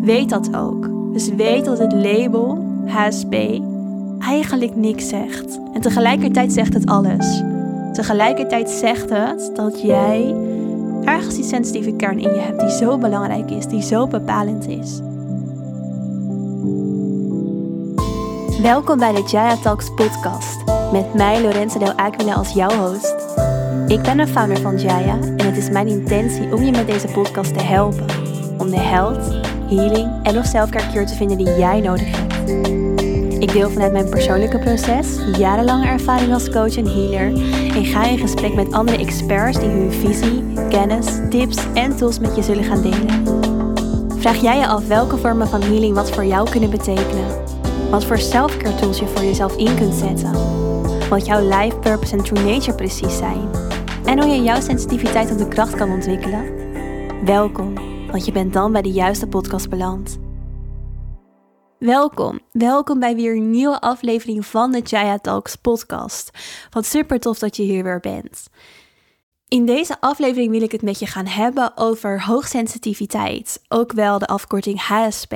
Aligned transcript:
Weet 0.00 0.28
dat 0.28 0.56
ook. 0.56 0.90
Dus 1.12 1.28
weet 1.28 1.64
dat 1.64 1.78
het 1.78 1.92
label 1.92 2.64
HSP 2.86 3.34
eigenlijk 4.18 4.76
niks 4.76 5.08
zegt. 5.08 5.60
En 5.72 5.80
tegelijkertijd 5.80 6.52
zegt 6.52 6.74
het 6.74 6.86
alles. 6.86 7.42
Tegelijkertijd 7.92 8.70
zegt 8.70 9.10
het 9.10 9.50
dat 9.54 9.82
jij 9.82 10.34
ergens 11.04 11.34
die 11.34 11.44
sensitieve 11.44 11.92
kern 11.92 12.18
in 12.18 12.34
je 12.34 12.40
hebt 12.40 12.60
die 12.60 12.70
zo 12.70 12.98
belangrijk 12.98 13.50
is, 13.50 13.66
die 13.66 13.82
zo 13.82 14.06
bepalend 14.06 14.68
is. 14.68 15.00
Welkom 18.62 18.98
bij 18.98 19.12
de 19.12 19.22
Jaya 19.26 19.56
Talks 19.56 19.94
podcast 19.94 20.64
met 20.92 21.14
mij 21.14 21.42
Lorenzo 21.42 21.78
Del 21.78 21.92
Aquila 21.92 22.34
als 22.34 22.52
jouw 22.52 22.70
host. 22.70 23.14
Ik 23.86 24.02
ben 24.02 24.18
een 24.18 24.28
founder 24.28 24.58
van 24.58 24.78
Jaya 24.78 25.18
en 25.18 25.46
het 25.46 25.56
is 25.56 25.70
mijn 25.70 25.88
intentie 25.88 26.54
om 26.54 26.62
je 26.62 26.70
met 26.70 26.86
deze 26.86 27.06
podcast 27.06 27.58
te 27.58 27.64
helpen. 27.64 28.06
Om 28.58 28.70
de 28.70 28.78
health, 28.78 29.47
healing 29.68 30.08
en 30.22 30.38
of 30.38 30.44
selfcare 30.44 30.90
cure 30.92 31.04
te 31.04 31.14
vinden 31.14 31.38
die 31.38 31.56
jij 31.56 31.80
nodig 31.80 32.06
hebt. 32.10 32.50
Ik 33.42 33.52
deel 33.52 33.70
vanuit 33.70 33.92
mijn 33.92 34.08
persoonlijke 34.08 34.58
proces, 34.58 35.06
jarenlange 35.36 35.86
ervaring 35.86 36.32
als 36.32 36.50
coach 36.50 36.76
en 36.76 36.86
healer 36.86 37.26
en 37.76 37.84
ga 37.84 38.06
in 38.06 38.18
gesprek 38.18 38.54
met 38.54 38.72
andere 38.72 38.98
experts 38.98 39.58
die 39.58 39.68
hun 39.68 39.92
visie, 39.92 40.42
kennis, 40.68 41.06
tips 41.30 41.58
en 41.74 41.96
tools 41.96 42.18
met 42.18 42.36
je 42.36 42.42
zullen 42.42 42.64
gaan 42.64 42.82
delen. 42.82 43.22
Vraag 44.18 44.36
jij 44.36 44.58
je 44.58 44.66
af 44.66 44.86
welke 44.86 45.16
vormen 45.16 45.48
van 45.48 45.62
healing 45.62 45.94
wat 45.94 46.10
voor 46.10 46.24
jou 46.24 46.50
kunnen 46.50 46.70
betekenen? 46.70 47.26
Wat 47.90 48.04
voor 48.04 48.18
selfcare 48.18 48.74
tools 48.74 48.98
je 48.98 49.06
voor 49.06 49.24
jezelf 49.24 49.56
in 49.56 49.74
kunt 49.74 49.94
zetten? 49.94 50.32
Wat 51.08 51.26
jouw 51.26 51.48
life 51.48 51.76
purpose 51.76 52.16
en 52.16 52.22
true 52.22 52.44
nature 52.44 52.76
precies 52.76 53.16
zijn? 53.16 53.48
En 54.04 54.20
hoe 54.20 54.28
je 54.28 54.42
jouw 54.42 54.60
sensitiviteit 54.60 55.30
op 55.30 55.38
de 55.38 55.48
kracht 55.48 55.74
kan 55.74 55.90
ontwikkelen? 55.90 56.44
Welkom, 57.24 57.74
want 58.10 58.24
je 58.24 58.32
bent 58.32 58.52
dan 58.52 58.72
bij 58.72 58.82
de 58.82 58.90
juiste 58.90 59.26
podcast 59.26 59.68
beland. 59.68 60.18
Welkom, 61.78 62.40
welkom 62.52 62.98
bij 62.98 63.14
weer 63.14 63.36
een 63.36 63.50
nieuwe 63.50 63.80
aflevering 63.80 64.46
van 64.46 64.72
de 64.72 64.80
Jaya 64.80 65.18
Talks 65.18 65.56
podcast. 65.56 66.30
Wat 66.70 66.86
super 66.86 67.20
tof 67.20 67.38
dat 67.38 67.56
je 67.56 67.62
hier 67.62 67.84
weer 67.84 68.00
bent. 68.00 68.48
In 69.48 69.66
deze 69.66 70.00
aflevering 70.00 70.50
wil 70.50 70.62
ik 70.62 70.72
het 70.72 70.82
met 70.82 70.98
je 70.98 71.06
gaan 71.06 71.26
hebben 71.26 71.76
over 71.76 72.22
hoogsensitiviteit, 72.24 73.62
ook 73.68 73.92
wel 73.92 74.18
de 74.18 74.26
afkorting 74.26 74.80
HSP. 74.80 75.32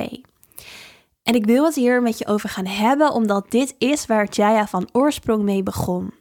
En 1.23 1.35
ik 1.35 1.45
wil 1.45 1.65
het 1.65 1.75
hier 1.75 2.03
met 2.03 2.19
je 2.19 2.27
over 2.27 2.49
gaan 2.49 2.67
hebben 2.67 3.13
omdat 3.13 3.51
dit 3.51 3.75
is 3.79 4.07
waar 4.07 4.29
Jaya 4.31 4.67
van 4.67 4.89
oorsprong 4.93 5.43
mee 5.43 5.63
begon. 5.63 6.13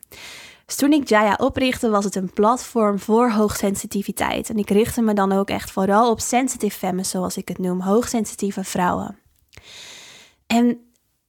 Dus 0.72 0.80
toen 0.80 0.92
ik 0.92 1.10
Jaya 1.10 1.38
oprichtte, 1.40 1.90
was 1.90 2.04
het 2.04 2.16
een 2.16 2.34
platform 2.34 3.00
voor 3.00 3.32
hoogsensitiviteit. 3.32 4.50
En 4.50 4.58
ik 4.58 4.70
richtte 4.70 5.02
me 5.02 5.14
dan 5.14 5.32
ook 5.32 5.50
echt 5.50 5.72
vooral 5.72 6.10
op 6.12 6.20
sensitive 6.20 6.78
femmes, 6.78 7.10
zoals 7.10 7.38
ik 7.38 7.48
het 7.48 7.58
noem, 7.58 7.82
hoogsensitieve 7.82 8.64
vrouwen. 8.64 9.18
En 10.48 10.80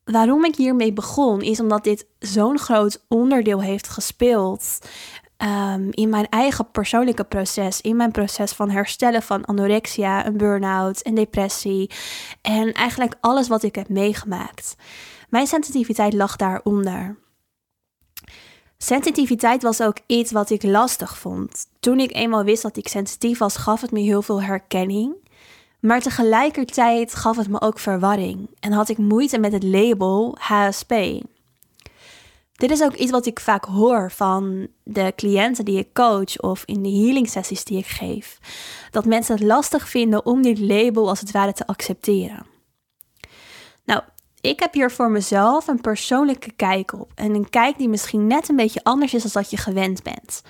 waarom 0.05 0.45
ik 0.45 0.57
hiermee 0.57 0.93
begon, 0.93 1.41
is 1.41 1.61
omdat 1.61 1.85
dit 1.85 2.07
zo'n 2.19 2.59
groot 2.59 3.05
onderdeel 3.09 3.63
heeft 3.63 3.89
gespeeld 3.89 4.79
um, 5.39 5.89
in 5.91 6.09
mijn 6.09 6.29
eigen 6.29 6.71
persoonlijke 6.71 7.25
proces, 7.25 7.81
in 7.81 7.97
mijn 7.97 8.11
proces 8.11 8.53
van 8.53 8.71
herstellen 8.71 9.23
van 9.23 9.45
anorexia, 9.45 10.27
een 10.27 10.37
burn-out, 10.37 11.01
en 11.01 11.15
depressie 11.15 11.91
en 12.43 12.73
eigenlijk 12.73 13.15
alles 13.21 13.49
wat 13.49 13.63
ik 13.63 13.75
heb 13.75 13.89
meegemaakt. 13.89 14.75
Mijn 15.29 15.47
sensitiviteit 15.47 16.13
lag 16.13 16.37
daaronder. 16.37 17.17
Sensitiviteit 18.85 19.63
was 19.63 19.81
ook 19.81 19.97
iets 20.07 20.33
wat 20.33 20.51
ik 20.51 20.63
lastig 20.63 21.19
vond. 21.19 21.67
Toen 21.81 21.99
ik 21.99 22.15
eenmaal 22.15 22.45
wist 22.45 22.63
dat 22.63 22.77
ik 22.77 22.89
sensitief 22.89 23.39
was, 23.39 23.57
gaf 23.57 23.81
het 23.81 23.91
me 23.91 24.01
heel 24.01 24.23
veel 24.23 24.43
herkenning. 24.43 25.15
Maar 25.81 26.01
tegelijkertijd 26.01 27.15
gaf 27.15 27.37
het 27.37 27.49
me 27.49 27.61
ook 27.61 27.79
verwarring 27.79 28.51
en 28.61 28.73
had 28.73 28.89
ik 28.89 28.99
moeite 28.99 29.39
met 29.39 29.53
het 29.53 29.63
label 29.63 30.37
HSP. 30.39 30.95
Dit 32.53 32.71
is 32.71 32.83
ook 32.83 32.95
iets 32.95 33.11
wat 33.11 33.27
ik 33.27 33.41
vaak 33.41 33.65
hoor 33.65 34.11
van 34.11 34.67
de 34.83 35.13
cliënten 35.17 35.65
die 35.65 35.79
ik 35.79 35.93
coach 35.93 36.41
of 36.41 36.63
in 36.65 36.83
de 36.83 36.91
healing 36.91 37.29
sessies 37.29 37.65
die 37.65 37.79
ik 37.79 37.87
geef. 37.87 38.39
Dat 38.91 39.05
mensen 39.05 39.35
het 39.35 39.45
lastig 39.45 39.89
vinden 39.89 40.27
om 40.27 40.43
dit 40.43 40.59
label 40.59 41.09
als 41.09 41.21
het 41.21 41.31
ware 41.31 41.53
te 41.53 41.67
accepteren. 41.67 42.52
Ik 44.43 44.61
heb 44.61 44.73
hier 44.73 44.91
voor 44.91 45.11
mezelf 45.11 45.69
een 45.69 45.81
persoonlijke 45.81 46.53
kijk 46.53 46.93
op. 46.93 47.13
En 47.15 47.35
een 47.35 47.51
kijk 47.51 47.79
die 47.79 47.89
misschien 47.89 48.27
net 48.27 48.49
een 48.49 48.57
beetje 48.57 48.85
anders 48.85 49.15
is 49.15 49.23
dan 49.23 49.31
dat 49.43 49.51
je 49.51 49.57
gewend 49.57 50.03
bent. 50.03 50.43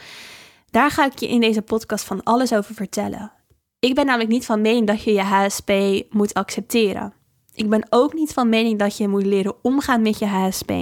Daar 0.70 0.90
ga 0.90 1.04
ik 1.04 1.18
je 1.18 1.28
in 1.28 1.40
deze 1.40 1.62
podcast 1.62 2.04
van 2.04 2.22
alles 2.22 2.52
over 2.52 2.74
vertellen. 2.74 3.32
Ik 3.78 3.94
ben 3.94 4.06
namelijk 4.06 4.30
niet 4.30 4.46
van 4.46 4.60
mening 4.60 4.86
dat 4.86 5.02
je 5.02 5.12
je 5.12 5.22
HSP 5.22 5.72
moet 6.10 6.34
accepteren. 6.34 7.12
Ik 7.54 7.68
ben 7.68 7.86
ook 7.90 8.12
niet 8.12 8.32
van 8.32 8.48
mening 8.48 8.78
dat 8.78 8.96
je 8.96 9.08
moet 9.08 9.26
leren 9.26 9.54
omgaan 9.62 10.02
met 10.02 10.18
je 10.18 10.26
HSP. 10.26 10.72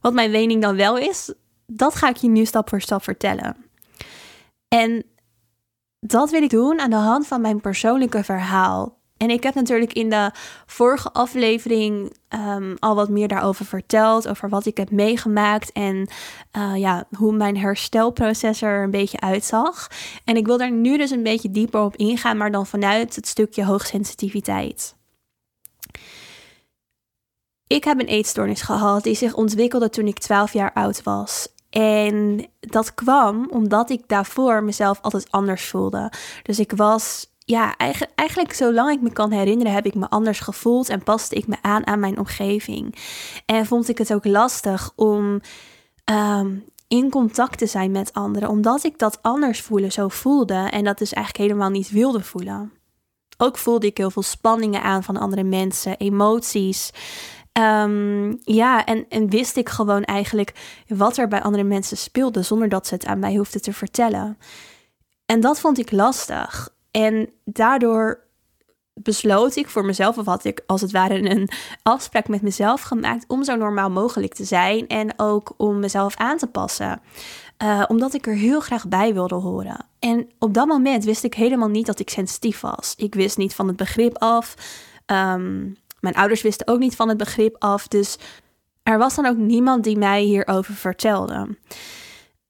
Wat 0.00 0.12
mijn 0.12 0.30
mening 0.30 0.62
dan 0.62 0.76
wel 0.76 0.96
is, 0.98 1.34
dat 1.66 1.94
ga 1.94 2.08
ik 2.08 2.16
je 2.16 2.28
nu 2.28 2.44
stap 2.44 2.68
voor 2.68 2.80
stap 2.80 3.02
vertellen. 3.02 3.56
En 4.68 5.04
dat 6.00 6.30
wil 6.30 6.42
ik 6.42 6.50
doen 6.50 6.80
aan 6.80 6.90
de 6.90 6.96
hand 6.96 7.26
van 7.26 7.40
mijn 7.40 7.60
persoonlijke 7.60 8.24
verhaal. 8.24 9.00
En 9.22 9.30
ik 9.30 9.42
heb 9.42 9.54
natuurlijk 9.54 9.92
in 9.92 10.10
de 10.10 10.30
vorige 10.66 11.12
aflevering 11.12 12.16
um, 12.28 12.76
al 12.78 12.94
wat 12.94 13.08
meer 13.08 13.28
daarover 13.28 13.64
verteld. 13.64 14.28
Over 14.28 14.48
wat 14.48 14.66
ik 14.66 14.76
heb 14.76 14.90
meegemaakt 14.90 15.72
en 15.72 16.08
uh, 16.56 16.76
ja, 16.76 17.04
hoe 17.16 17.32
mijn 17.32 17.56
herstelproces 17.56 18.62
er 18.62 18.82
een 18.82 18.90
beetje 18.90 19.20
uitzag. 19.20 19.88
En 20.24 20.36
ik 20.36 20.46
wil 20.46 20.58
daar 20.58 20.72
nu 20.72 20.96
dus 20.96 21.10
een 21.10 21.22
beetje 21.22 21.50
dieper 21.50 21.80
op 21.80 21.96
ingaan, 21.96 22.36
maar 22.36 22.50
dan 22.50 22.66
vanuit 22.66 23.16
het 23.16 23.28
stukje 23.28 23.64
hoogsensitiviteit. 23.64 24.96
Ik 27.66 27.84
heb 27.84 28.00
een 28.00 28.06
eetstoornis 28.06 28.62
gehad 28.62 29.02
die 29.02 29.14
zich 29.14 29.34
ontwikkelde 29.34 29.90
toen 29.90 30.06
ik 30.06 30.18
12 30.18 30.52
jaar 30.52 30.72
oud 30.72 31.02
was. 31.02 31.48
En 31.70 32.46
dat 32.60 32.94
kwam 32.94 33.48
omdat 33.50 33.90
ik 33.90 34.08
daarvoor 34.08 34.62
mezelf 34.64 34.98
altijd 35.00 35.30
anders 35.30 35.64
voelde. 35.64 36.12
Dus 36.42 36.58
ik 36.58 36.72
was 36.72 37.31
ja, 37.44 37.76
eigenlijk, 37.76 38.12
eigenlijk 38.14 38.52
zolang 38.52 38.90
ik 38.90 39.00
me 39.00 39.12
kan 39.12 39.30
herinneren, 39.30 39.72
heb 39.72 39.86
ik 39.86 39.94
me 39.94 40.08
anders 40.08 40.40
gevoeld 40.40 40.88
en 40.88 41.02
paste 41.02 41.34
ik 41.34 41.46
me 41.46 41.56
aan 41.62 41.86
aan 41.86 42.00
mijn 42.00 42.18
omgeving. 42.18 42.94
En 43.46 43.66
vond 43.66 43.88
ik 43.88 43.98
het 43.98 44.14
ook 44.14 44.24
lastig 44.24 44.92
om 44.96 45.40
ehm, 46.04 46.56
in 46.88 47.10
contact 47.10 47.58
te 47.58 47.66
zijn 47.66 47.90
met 47.90 48.12
anderen, 48.12 48.48
omdat 48.48 48.84
ik 48.84 48.98
dat 48.98 49.18
anders 49.22 49.60
voelen 49.60 49.92
zo 49.92 50.08
voelde 50.08 50.54
en 50.54 50.84
dat 50.84 50.98
dus 50.98 51.12
eigenlijk 51.12 51.48
helemaal 51.48 51.70
niet 51.70 51.90
wilde 51.90 52.22
voelen. 52.22 52.72
Ook 53.36 53.58
voelde 53.58 53.86
ik 53.86 53.96
heel 53.96 54.10
veel 54.10 54.22
spanningen 54.22 54.82
aan 54.82 55.02
van 55.02 55.16
andere 55.16 55.42
mensen, 55.42 55.96
emoties. 55.96 56.90
Um, 57.52 58.38
ja, 58.44 58.84
en, 58.84 59.06
en 59.08 59.30
wist 59.30 59.56
ik 59.56 59.68
gewoon 59.68 60.04
eigenlijk 60.04 60.52
wat 60.86 61.16
er 61.16 61.28
bij 61.28 61.42
andere 61.42 61.64
mensen 61.64 61.96
speelde, 61.96 62.42
zonder 62.42 62.68
dat 62.68 62.86
ze 62.86 62.94
het 62.94 63.06
aan 63.06 63.18
mij 63.18 63.36
hoefden 63.36 63.62
te 63.62 63.72
vertellen. 63.72 64.38
En 65.26 65.40
dat 65.40 65.60
vond 65.60 65.78
ik 65.78 65.90
lastig. 65.90 66.71
En 66.92 67.28
daardoor 67.44 68.20
besloot 68.94 69.56
ik 69.56 69.68
voor 69.68 69.84
mezelf, 69.84 70.18
of 70.18 70.26
had 70.26 70.44
ik 70.44 70.62
als 70.66 70.80
het 70.80 70.92
ware 70.92 71.30
een 71.30 71.48
afspraak 71.82 72.28
met 72.28 72.42
mezelf 72.42 72.80
gemaakt 72.80 73.24
om 73.28 73.44
zo 73.44 73.56
normaal 73.56 73.90
mogelijk 73.90 74.34
te 74.34 74.44
zijn 74.44 74.88
en 74.88 75.12
ook 75.16 75.54
om 75.56 75.78
mezelf 75.78 76.16
aan 76.16 76.38
te 76.38 76.46
passen. 76.46 77.00
Uh, 77.62 77.84
omdat 77.88 78.14
ik 78.14 78.26
er 78.26 78.34
heel 78.34 78.60
graag 78.60 78.88
bij 78.88 79.14
wilde 79.14 79.34
horen. 79.34 79.86
En 79.98 80.30
op 80.38 80.54
dat 80.54 80.66
moment 80.66 81.04
wist 81.04 81.24
ik 81.24 81.34
helemaal 81.34 81.68
niet 81.68 81.86
dat 81.86 82.00
ik 82.00 82.10
sensitief 82.10 82.60
was. 82.60 82.94
Ik 82.96 83.14
wist 83.14 83.36
niet 83.36 83.54
van 83.54 83.66
het 83.66 83.76
begrip 83.76 84.18
af. 84.18 84.54
Um, 85.06 85.76
mijn 86.00 86.14
ouders 86.14 86.42
wisten 86.42 86.66
ook 86.66 86.78
niet 86.78 86.96
van 86.96 87.08
het 87.08 87.16
begrip 87.16 87.56
af. 87.58 87.88
Dus 87.88 88.18
er 88.82 88.98
was 88.98 89.14
dan 89.14 89.26
ook 89.26 89.36
niemand 89.36 89.84
die 89.84 89.98
mij 89.98 90.22
hierover 90.22 90.74
vertelde. 90.74 91.56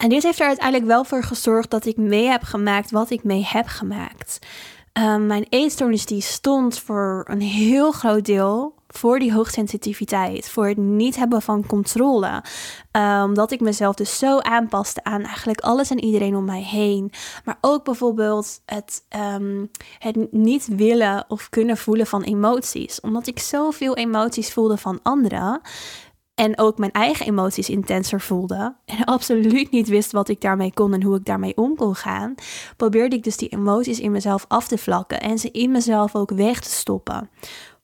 En 0.02 0.08
dit 0.08 0.22
heeft 0.22 0.40
er 0.40 0.46
uiteindelijk 0.46 0.88
wel 0.88 1.04
voor 1.04 1.22
gezorgd 1.22 1.70
dat 1.70 1.86
ik 1.86 1.96
mee 1.96 2.26
heb 2.26 2.42
gemaakt 2.42 2.90
wat 2.90 3.10
ik 3.10 3.24
mee 3.24 3.46
heb 3.46 3.66
gemaakt. 3.66 4.38
Um, 4.92 5.26
mijn 5.26 5.46
eetstoornis 5.48 6.06
die 6.06 6.20
stond 6.20 6.78
voor 6.78 7.24
een 7.28 7.40
heel 7.40 7.92
groot 7.92 8.24
deel 8.24 8.74
voor 8.88 9.18
die 9.18 9.32
hoogsensitiviteit, 9.32 10.50
voor 10.50 10.66
het 10.66 10.76
niet 10.76 11.16
hebben 11.16 11.42
van 11.42 11.66
controle. 11.66 12.44
Uh, 12.96 13.22
omdat 13.26 13.50
ik 13.50 13.60
mezelf 13.60 13.94
dus 13.94 14.18
zo 14.18 14.38
aanpaste 14.38 15.04
aan 15.04 15.22
eigenlijk 15.22 15.60
alles 15.60 15.90
en 15.90 16.04
iedereen 16.04 16.36
om 16.36 16.44
mij 16.44 16.62
heen. 16.62 17.12
Maar 17.44 17.58
ook 17.60 17.84
bijvoorbeeld 17.84 18.60
het, 18.66 19.04
um, 19.34 19.70
het 19.98 20.32
niet 20.32 20.66
willen 20.66 21.24
of 21.28 21.48
kunnen 21.48 21.76
voelen 21.76 22.06
van 22.06 22.22
emoties. 22.22 23.00
Omdat 23.00 23.26
ik 23.26 23.38
zoveel 23.38 23.96
emoties 23.96 24.52
voelde 24.52 24.76
van 24.76 25.00
anderen. 25.02 25.60
En 26.34 26.58
ook 26.58 26.78
mijn 26.78 26.92
eigen 26.92 27.26
emoties 27.26 27.68
intenser 27.68 28.20
voelde. 28.20 28.76
En 28.84 29.04
absoluut 29.14 29.70
niet 29.70 29.88
wist 29.88 30.12
wat 30.12 30.28
ik 30.28 30.40
daarmee 30.40 30.72
kon 30.72 30.94
en 30.94 31.02
hoe 31.02 31.16
ik 31.16 31.24
daarmee 31.24 31.56
om 31.56 31.76
kon 31.76 31.94
gaan. 31.94 32.34
Probeerde 32.76 33.16
ik 33.16 33.22
dus 33.22 33.36
die 33.36 33.48
emoties 33.48 34.00
in 34.00 34.10
mezelf 34.10 34.44
af 34.48 34.68
te 34.68 34.78
vlakken. 34.78 35.20
En 35.20 35.38
ze 35.38 35.50
in 35.50 35.70
mezelf 35.70 36.14
ook 36.14 36.30
weg 36.30 36.60
te 36.60 36.70
stoppen. 36.70 37.30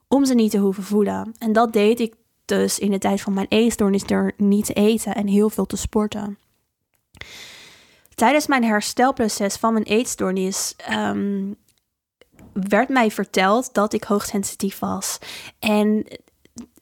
Om 0.08 0.24
ze 0.24 0.34
niet 0.34 0.50
te 0.50 0.58
hoeven 0.58 0.82
voelen. 0.82 1.34
En 1.38 1.52
dat 1.52 1.72
deed 1.72 2.00
ik 2.00 2.14
dus 2.44 2.78
in 2.78 2.90
de 2.90 2.98
tijd 2.98 3.20
van 3.20 3.34
mijn 3.34 3.46
eetstoornis 3.48 4.04
door 4.04 4.32
niet 4.36 4.64
te 4.64 4.72
eten 4.72 5.14
en 5.14 5.26
heel 5.26 5.50
veel 5.50 5.66
te 5.66 5.76
sporten. 5.76 6.38
Tijdens 8.14 8.46
mijn 8.46 8.64
herstelproces 8.64 9.56
van 9.56 9.72
mijn 9.72 9.84
eetstoornis 9.84 10.76
um, 10.90 11.56
werd 12.52 12.88
mij 12.88 13.10
verteld 13.10 13.74
dat 13.74 13.92
ik 13.92 14.04
hoogsensitief 14.04 14.78
was. 14.78 15.18
En 15.58 16.06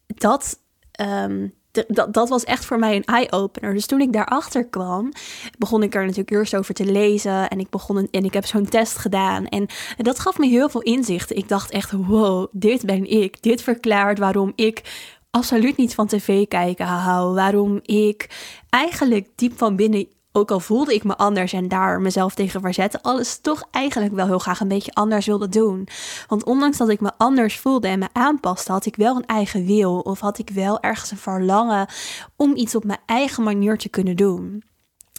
dat, 0.07 0.59
um, 1.01 1.55
dat, 1.89 2.15
dat 2.15 2.29
was 2.29 2.45
echt 2.45 2.65
voor 2.65 2.79
mij 2.79 2.97
een 2.97 3.05
eye-opener. 3.05 3.75
Dus 3.75 3.87
toen 3.87 4.01
ik 4.01 4.13
daarachter 4.13 4.65
kwam, 4.65 5.13
begon 5.59 5.83
ik 5.83 5.95
er 5.95 6.01
natuurlijk 6.01 6.31
eerst 6.31 6.57
over 6.57 6.75
te 6.75 6.85
lezen. 6.85 7.49
En 7.49 7.61
ik, 7.61 7.71
begon 7.71 8.09
en 8.11 8.25
ik 8.25 8.35
heb 8.35 8.47
zo'n 8.47 8.69
test 8.69 8.99
gedaan. 8.99 9.47
En 9.47 9.67
dat 9.97 10.19
gaf 10.19 10.39
me 10.39 10.47
heel 10.47 10.69
veel 10.69 10.83
inzichten. 10.83 11.37
Ik 11.37 11.49
dacht 11.49 11.71
echt, 11.71 11.93
wow, 11.93 12.47
dit 12.53 12.85
ben 12.85 13.11
ik. 13.11 13.43
Dit 13.43 13.63
verklaart 13.63 14.19
waarom 14.19 14.53
ik 14.55 14.83
absoluut 15.31 15.77
niet 15.77 15.95
van 15.95 16.07
tv 16.07 16.49
kijken 16.49 16.87
hou. 16.87 17.35
Waarom 17.35 17.81
ik 17.83 18.29
eigenlijk 18.71 19.29
diep 19.35 19.59
van 19.59 19.77
binnen 19.77 20.09
ook 20.37 20.51
al 20.51 20.61
voelde 20.61 20.95
ik 20.95 21.05
me 21.05 21.17
anders 21.17 21.53
en 21.53 21.69
daar 21.69 22.01
mezelf 22.01 22.35
tegen 22.35 22.61
verzetten, 22.61 23.03
alles 23.03 23.39
toch 23.39 23.69
eigenlijk 23.71 24.15
wel 24.15 24.27
heel 24.27 24.39
graag 24.39 24.61
een 24.61 24.69
beetje 24.69 24.95
anders 24.95 25.27
wilde 25.27 25.49
doen. 25.49 25.89
Want 26.27 26.45
ondanks 26.45 26.77
dat 26.77 26.89
ik 26.89 27.01
me 27.01 27.13
anders 27.17 27.59
voelde 27.59 27.89
en 27.89 27.99
me 27.99 28.09
aanpaste, 28.13 28.73
had 28.73 28.87
ik 28.87 28.97
wel 28.97 29.17
een 29.17 29.27
eigen 29.27 29.67
wil 29.67 30.01
of 30.01 30.21
had 30.21 30.39
ik 30.39 30.51
wel 30.51 30.81
ergens 30.81 31.11
een 31.11 31.17
verlangen 31.17 31.89
om 32.37 32.57
iets 32.57 32.75
op 32.75 32.85
mijn 32.85 33.01
eigen 33.07 33.43
manier 33.43 33.79
te 33.79 33.89
kunnen 33.89 34.17
doen. 34.17 34.63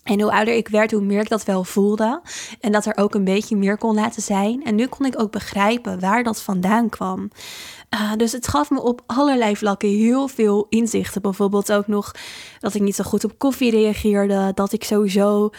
En 0.08 0.22
hoe 0.22 0.32
ouder 0.32 0.54
ik 0.54 0.68
werd, 0.68 0.92
hoe 0.92 1.02
meer 1.02 1.22
ik 1.22 1.30
dat 1.30 1.44
wel 1.44 1.64
voelde. 1.64 2.22
En 2.60 2.72
dat 2.72 2.86
er 2.86 2.98
ook 2.98 3.16
een 3.16 3.24
beetje 3.24 3.56
meer 3.56 3.78
kon 3.78 3.96
laten 3.96 4.22
zijn. 4.22 4.64
En 4.64 4.76
nu 4.76 4.88
kon 4.88 5.06
ik 5.06 5.20
ook 5.20 5.32
begrijpen 5.32 6.00
waar 6.00 6.24
dat 6.24 6.42
vandaan 6.42 6.90
kwam. 6.90 7.30
Uh, 7.94 8.14
dus 8.16 8.32
het 8.32 8.48
gaf 8.48 8.70
me 8.70 8.82
op 8.82 9.02
allerlei 9.06 9.56
vlakken 9.56 9.90
heel 9.90 10.28
veel 10.28 10.66
inzichten. 10.70 11.22
Bijvoorbeeld 11.22 11.72
ook 11.72 11.88
nog 11.88 12.12
dat 12.60 12.74
ik 12.74 12.82
niet 12.82 12.96
zo 12.96 13.04
goed 13.04 13.24
op 13.24 13.38
koffie 13.38 13.72
reageerde. 13.72 14.52
Dat 14.54 14.74
ik 14.74 14.84
sowieso 14.84 15.50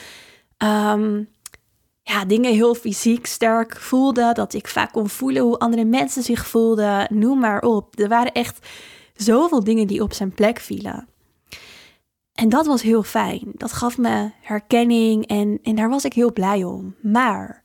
um, 0.59 1.29
ja, 2.03 2.25
dingen 2.25 2.53
heel 2.53 2.75
fysiek 2.75 3.27
sterk 3.27 3.77
voelde. 3.77 4.31
Dat 4.33 4.55
ik 4.55 4.69
vaak 4.69 4.93
kon 4.93 5.09
voelen 5.09 5.43
hoe 5.43 5.59
andere 5.59 5.85
mensen 5.85 6.23
zich 6.23 6.47
voelden. 6.47 7.07
Noem 7.11 7.39
maar 7.39 7.61
op. 7.63 7.99
Er 7.99 8.09
waren 8.09 8.33
echt 8.33 8.67
zoveel 9.15 9.65
dingen 9.65 9.87
die 9.87 10.03
op 10.03 10.13
zijn 10.13 10.33
plek 10.35 10.59
vielen. 10.59 11.09
En 12.39 12.49
dat 12.49 12.67
was 12.67 12.83
heel 12.83 13.03
fijn. 13.03 13.43
Dat 13.55 13.73
gaf 13.73 13.99
me 13.99 14.31
herkenning 14.41 15.27
en, 15.27 15.59
en 15.63 15.75
daar 15.75 15.89
was 15.89 16.05
ik 16.05 16.13
heel 16.13 16.33
blij 16.33 16.65
om. 16.65 16.95
Maar 17.03 17.63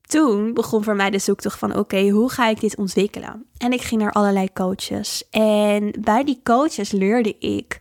toen 0.00 0.54
begon 0.54 0.84
voor 0.84 0.96
mij 0.96 1.10
de 1.10 1.18
zoektocht 1.18 1.58
van 1.58 1.76
oké, 1.76 2.08
hoe 2.08 2.30
ga 2.30 2.48
ik 2.48 2.60
dit 2.60 2.76
ontwikkelen? 2.76 3.46
En 3.56 3.72
ik 3.72 3.82
ging 3.82 4.00
naar 4.00 4.12
allerlei 4.12 4.52
coaches. 4.52 5.28
En 5.30 5.94
bij 6.00 6.24
die 6.24 6.40
coaches 6.42 6.90
leerde 6.90 7.38
ik 7.38 7.78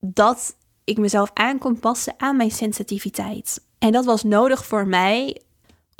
dat 0.00 0.56
ik 0.84 0.98
mezelf 0.98 1.30
aan 1.34 1.58
kon 1.58 1.78
passen 1.78 2.14
aan 2.16 2.36
mijn 2.36 2.50
sensitiviteit. 2.50 3.66
En 3.78 3.92
dat 3.92 4.04
was 4.04 4.22
nodig 4.22 4.66
voor 4.66 4.86
mij, 4.86 5.42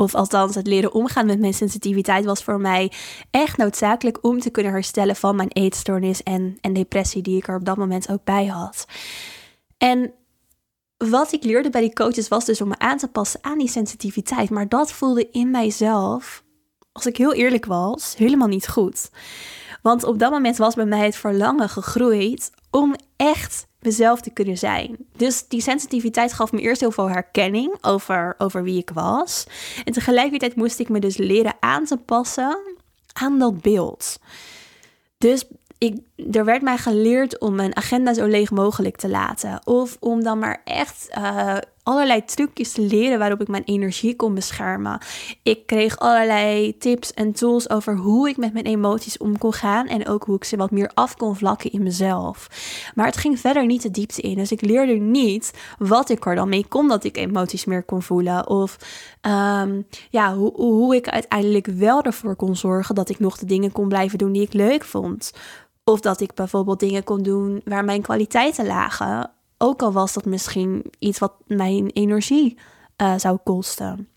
of 0.01 0.15
althans 0.15 0.55
het 0.55 0.67
leren 0.67 0.93
omgaan 0.93 1.27
met 1.27 1.41
mijn 1.41 1.55
sensitiviteit 1.55 2.25
was 2.25 2.43
voor 2.43 2.61
mij 2.61 2.93
echt 3.31 3.57
noodzakelijk 3.57 4.19
om 4.25 4.41
te 4.41 4.51
kunnen 4.51 4.73
herstellen 4.73 5.17
van 5.17 5.37
mijn 5.37 5.49
eetstoornis 5.53 6.23
en, 6.23 6.59
en 6.61 6.73
depressie 6.73 7.23
die 7.23 7.37
ik 7.37 7.49
er 7.49 7.57
op 7.57 7.65
dat 7.65 7.77
moment 7.77 8.11
ook 8.11 8.25
bij 8.25 8.47
had. 8.47 8.87
En 9.79 10.13
wat 10.97 11.33
ik 11.33 11.45
leerde 11.45 11.71
bij 11.71 11.81
die 11.81 11.93
coaches 11.93 12.29
was 12.29 12.45
dus 12.45 12.61
om 12.61 12.69
me 12.69 12.79
aan 12.79 12.99
te 12.99 13.09
passen 13.09 13.41
aan 13.43 13.59
die 13.59 13.69
sensitiviteit. 13.69 14.51
Maar 14.51 14.69
dat 14.69 14.93
voelde 14.93 15.29
in 15.31 15.51
mijzelf, 15.51 16.45
als 16.93 17.07
ik 17.07 17.17
heel 17.17 17.35
eerlijk 17.35 17.65
was, 17.65 18.15
helemaal 18.17 18.49
niet 18.49 18.69
goed. 18.69 19.11
Want 19.83 20.05
op 20.05 20.19
dat 20.19 20.31
moment 20.31 20.57
was 20.57 20.75
bij 20.75 20.85
mij 20.85 21.05
het 21.05 21.17
verlangen 21.17 21.69
gegroeid 21.69 22.51
om 22.71 22.95
echt 23.17 23.67
mezelf 23.81 24.21
te 24.21 24.31
kunnen 24.31 24.59
zijn. 24.59 24.97
Dus 25.17 25.49
die 25.49 25.61
sensitiviteit 25.61 26.33
gaf 26.33 26.53
me 26.53 26.61
eerst 26.61 26.81
heel 26.81 26.91
veel 26.91 27.11
herkenning 27.11 27.75
over, 27.81 28.35
over 28.39 28.63
wie 28.63 28.79
ik 28.79 28.91
was. 28.91 29.47
En 29.85 29.93
tegelijkertijd 29.93 30.57
moest 30.57 30.79
ik 30.79 30.89
me 30.89 30.99
dus 30.99 31.17
leren 31.17 31.55
aan 31.61 31.85
te 31.85 31.97
passen 31.97 32.59
aan 33.13 33.39
dat 33.39 33.61
beeld. 33.61 34.19
Dus 35.19 35.45
ik, 35.79 35.99
er 36.33 36.45
werd 36.45 36.63
mij 36.63 36.77
geleerd 36.79 37.39
om 37.39 37.55
mijn 37.55 37.77
agenda 37.77 38.15
zo 38.15 38.27
leeg 38.27 38.51
mogelijk 38.51 38.97
te 38.97 39.09
laten. 39.09 39.67
Of 39.67 39.97
om 40.01 40.23
dan 40.23 40.39
maar 40.39 40.61
echt 40.65 41.09
uh, 41.19 41.57
allerlei 41.91 42.25
trucjes 42.25 42.73
te 42.73 42.81
leren 42.81 43.19
waarop 43.19 43.41
ik 43.41 43.49
mijn 43.49 43.65
energie 43.65 44.17
kon 44.17 44.35
beschermen. 44.35 44.99
Ik 45.43 45.67
kreeg 45.67 45.99
allerlei 45.99 46.77
tips 46.79 47.13
en 47.13 47.33
tools 47.33 47.71
over 47.71 47.97
hoe 47.97 48.29
ik 48.29 48.37
met 48.37 48.53
mijn 48.53 48.65
emoties 48.65 49.19
om 49.19 49.39
kon 49.39 49.53
gaan. 49.53 49.87
En 49.87 50.07
ook 50.07 50.25
hoe 50.25 50.37
ik 50.37 50.45
ze 50.45 50.57
wat 50.57 50.71
meer 50.71 50.91
af 50.95 51.17
kon 51.17 51.37
vlakken 51.37 51.73
in 51.73 51.83
mezelf. 51.83 52.49
Maar 52.95 53.07
het 53.07 53.17
ging 53.17 53.41
verder 53.41 53.67
niet 53.67 53.83
de 53.83 53.91
diepte 53.91 54.21
in. 54.21 54.35
Dus 54.35 54.53
ik 54.53 54.61
leerde 54.61 54.93
niet 54.93 55.53
wat 55.79 56.09
ik 56.09 56.27
er 56.27 56.35
dan 56.35 56.49
mee 56.49 56.67
kon 56.69 56.89
dat 56.89 57.05
ik 57.05 57.17
emoties 57.17 57.65
meer 57.65 57.83
kon 57.83 58.03
voelen. 58.03 58.49
Of 58.49 58.77
um, 59.23 59.87
ja, 60.11 60.35
hoe, 60.35 60.53
hoe 60.55 60.97
ik 60.97 61.09
uiteindelijk 61.09 61.67
wel 61.67 62.03
ervoor 62.03 62.37
kon 62.37 62.57
zorgen 62.57 62.95
dat 62.95 63.09
ik 63.09 63.19
nog 63.19 63.39
de 63.39 63.47
dingen 63.47 63.73
kon 63.73 63.89
blijven 63.89 64.19
doen 64.19 64.33
die 64.33 64.43
ik 64.43 64.53
leuk 64.53 64.85
vond. 64.85 65.33
Of 65.85 66.01
dat 66.01 66.21
ik 66.21 66.35
bijvoorbeeld 66.35 66.81
dingen 66.81 67.05
kon 67.05 67.23
doen 67.23 67.61
waar 67.65 67.85
mijn 67.85 68.03
kwaliteiten 68.03 68.67
lagen. 68.67 69.31
Ook 69.63 69.83
al 69.83 69.93
was 69.93 70.13
dat 70.13 70.25
misschien 70.25 70.85
iets 70.99 71.19
wat 71.19 71.33
mijn 71.47 71.91
energie 71.91 72.59
uh, 72.97 73.15
zou 73.17 73.39
kosten. 73.45 74.09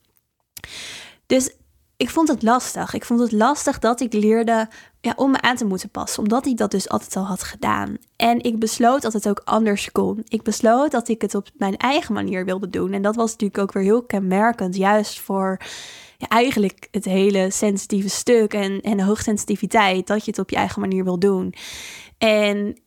Dus 1.26 1.56
ik 1.98 2.10
vond 2.10 2.28
het 2.28 2.44
lastig. 2.44 2.94
Ik 2.94 3.06
vond 3.06 3.20
het 3.20 3.32
lastig 3.32 3.80
dat 3.80 4.02
ik 4.02 4.14
leerde 4.14 4.68
ja, 5.02 5.14
om 5.16 5.32
me 5.32 5.42
aan 5.42 5.56
te 5.56 5.66
moeten 5.66 5.90
passen. 5.90 6.24
Omdat 6.24 6.46
ik 6.46 6.58
dat 6.58 6.72
dus 6.72 6.90
altijd 6.90 7.16
al 7.16 7.26
had 7.26 7.44
gedaan. 7.44 7.98
En 8.16 8.44
ik 8.44 8.60
besloot 8.60 9.02
dat 9.02 9.14
het 9.14 9.30
ook 9.30 9.42
anders 9.44 9.92
kon. 9.92 10.22
Ik 10.28 10.44
besloot 10.44 10.92
dat 10.92 11.08
ik 11.08 11.22
het 11.22 11.36
op 11.36 11.48
mijn 11.58 11.78
eigen 11.78 12.14
manier 12.14 12.46
wilde 12.46 12.70
doen. 12.70 12.94
En 12.94 13.02
dat 13.02 13.16
was 13.16 13.32
natuurlijk 13.32 13.60
ook 13.62 13.72
weer 13.72 13.84
heel 13.84 14.04
kenmerkend. 14.04 14.76
Juist 14.76 15.20
voor 15.20 15.58
eigenlijk 16.28 16.88
het 16.92 17.06
hele 17.06 17.52
sensitieve 17.52 18.10
stuk 18.10 18.54
en, 18.54 18.82
en 18.82 18.98
de 18.98 19.04
hoogsensitiviteit, 19.04 20.08
dat 20.08 20.26
je 20.26 20.32
het 20.32 20.40
op 20.40 20.50
je 20.50 20.56
eigen 20.56 20.82
manier 20.82 21.04
wil 21.04 21.20
doen. 21.20 21.54
En 22.18 22.78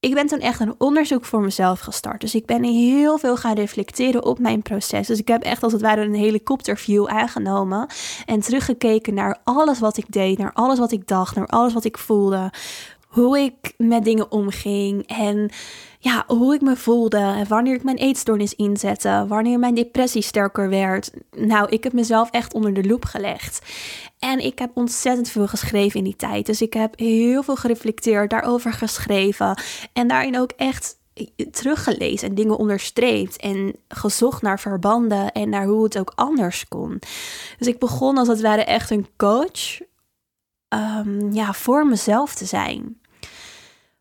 ik 0.00 0.14
ben 0.14 0.26
toen 0.26 0.38
echt 0.38 0.60
een 0.60 0.74
onderzoek 0.78 1.24
voor 1.24 1.40
mezelf 1.40 1.80
gestart. 1.80 2.20
Dus 2.20 2.34
ik 2.34 2.46
ben 2.46 2.64
heel 2.64 3.18
veel 3.18 3.36
gaan 3.36 3.54
reflecteren 3.54 4.24
op 4.24 4.38
mijn 4.38 4.62
proces. 4.62 5.06
Dus 5.06 5.18
ik 5.18 5.28
heb 5.28 5.42
echt 5.42 5.62
als 5.62 5.72
het 5.72 5.82
ware 5.82 6.00
een 6.02 6.14
helikopterview 6.14 7.06
aangenomen. 7.06 7.86
En 8.26 8.40
teruggekeken 8.40 9.14
naar 9.14 9.38
alles 9.44 9.78
wat 9.78 9.96
ik 9.96 10.12
deed, 10.12 10.38
naar 10.38 10.52
alles 10.52 10.78
wat 10.78 10.92
ik 10.92 11.06
dacht, 11.06 11.36
naar 11.36 11.46
alles 11.46 11.72
wat 11.72 11.84
ik 11.84 11.98
voelde. 11.98 12.52
Hoe 13.10 13.38
ik 13.38 13.74
met 13.76 14.04
dingen 14.04 14.32
omging 14.32 15.06
en 15.06 15.50
ja, 15.98 16.24
hoe 16.26 16.54
ik 16.54 16.60
me 16.60 16.76
voelde, 16.76 17.44
wanneer 17.48 17.74
ik 17.74 17.82
mijn 17.82 17.96
eetstoornis 17.96 18.54
inzette, 18.54 19.24
wanneer 19.28 19.58
mijn 19.58 19.74
depressie 19.74 20.22
sterker 20.22 20.68
werd. 20.68 21.10
Nou, 21.30 21.68
ik 21.68 21.84
heb 21.84 21.92
mezelf 21.92 22.30
echt 22.30 22.54
onder 22.54 22.74
de 22.74 22.84
loep 22.84 23.04
gelegd. 23.04 23.62
En 24.18 24.38
ik 24.38 24.58
heb 24.58 24.70
ontzettend 24.74 25.28
veel 25.28 25.46
geschreven 25.46 25.98
in 25.98 26.04
die 26.04 26.16
tijd. 26.16 26.46
Dus 26.46 26.62
ik 26.62 26.72
heb 26.72 26.98
heel 26.98 27.42
veel 27.42 27.56
gereflecteerd, 27.56 28.30
daarover 28.30 28.72
geschreven. 28.72 29.60
En 29.92 30.08
daarin 30.08 30.38
ook 30.38 30.50
echt 30.56 30.98
teruggelezen 31.50 32.28
en 32.28 32.34
dingen 32.34 32.56
onderstreept 32.56 33.36
en 33.36 33.74
gezocht 33.88 34.42
naar 34.42 34.60
verbanden 34.60 35.32
en 35.32 35.48
naar 35.48 35.66
hoe 35.66 35.84
het 35.84 35.98
ook 35.98 36.12
anders 36.14 36.68
kon. 36.68 36.98
Dus 37.58 37.66
ik 37.66 37.78
begon 37.78 38.18
als 38.18 38.28
het 38.28 38.40
ware 38.40 38.64
echt 38.64 38.90
een 38.90 39.06
coach 39.16 39.80
um, 40.68 41.32
ja, 41.32 41.52
voor 41.52 41.86
mezelf 41.86 42.34
te 42.34 42.44
zijn. 42.44 42.99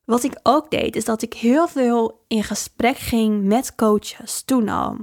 Wat 0.10 0.24
ik 0.24 0.40
ook 0.44 0.72
deed, 0.72 0.96
is 0.96 1.06
dat 1.06 1.22
ik 1.22 1.34
heel 1.34 1.68
veel 1.68 2.22
in 2.28 2.44
gesprek 2.44 2.98
ging 2.98 3.44
met 3.44 3.76
coaches 3.76 4.42
toen 4.42 4.70
al. 4.70 4.98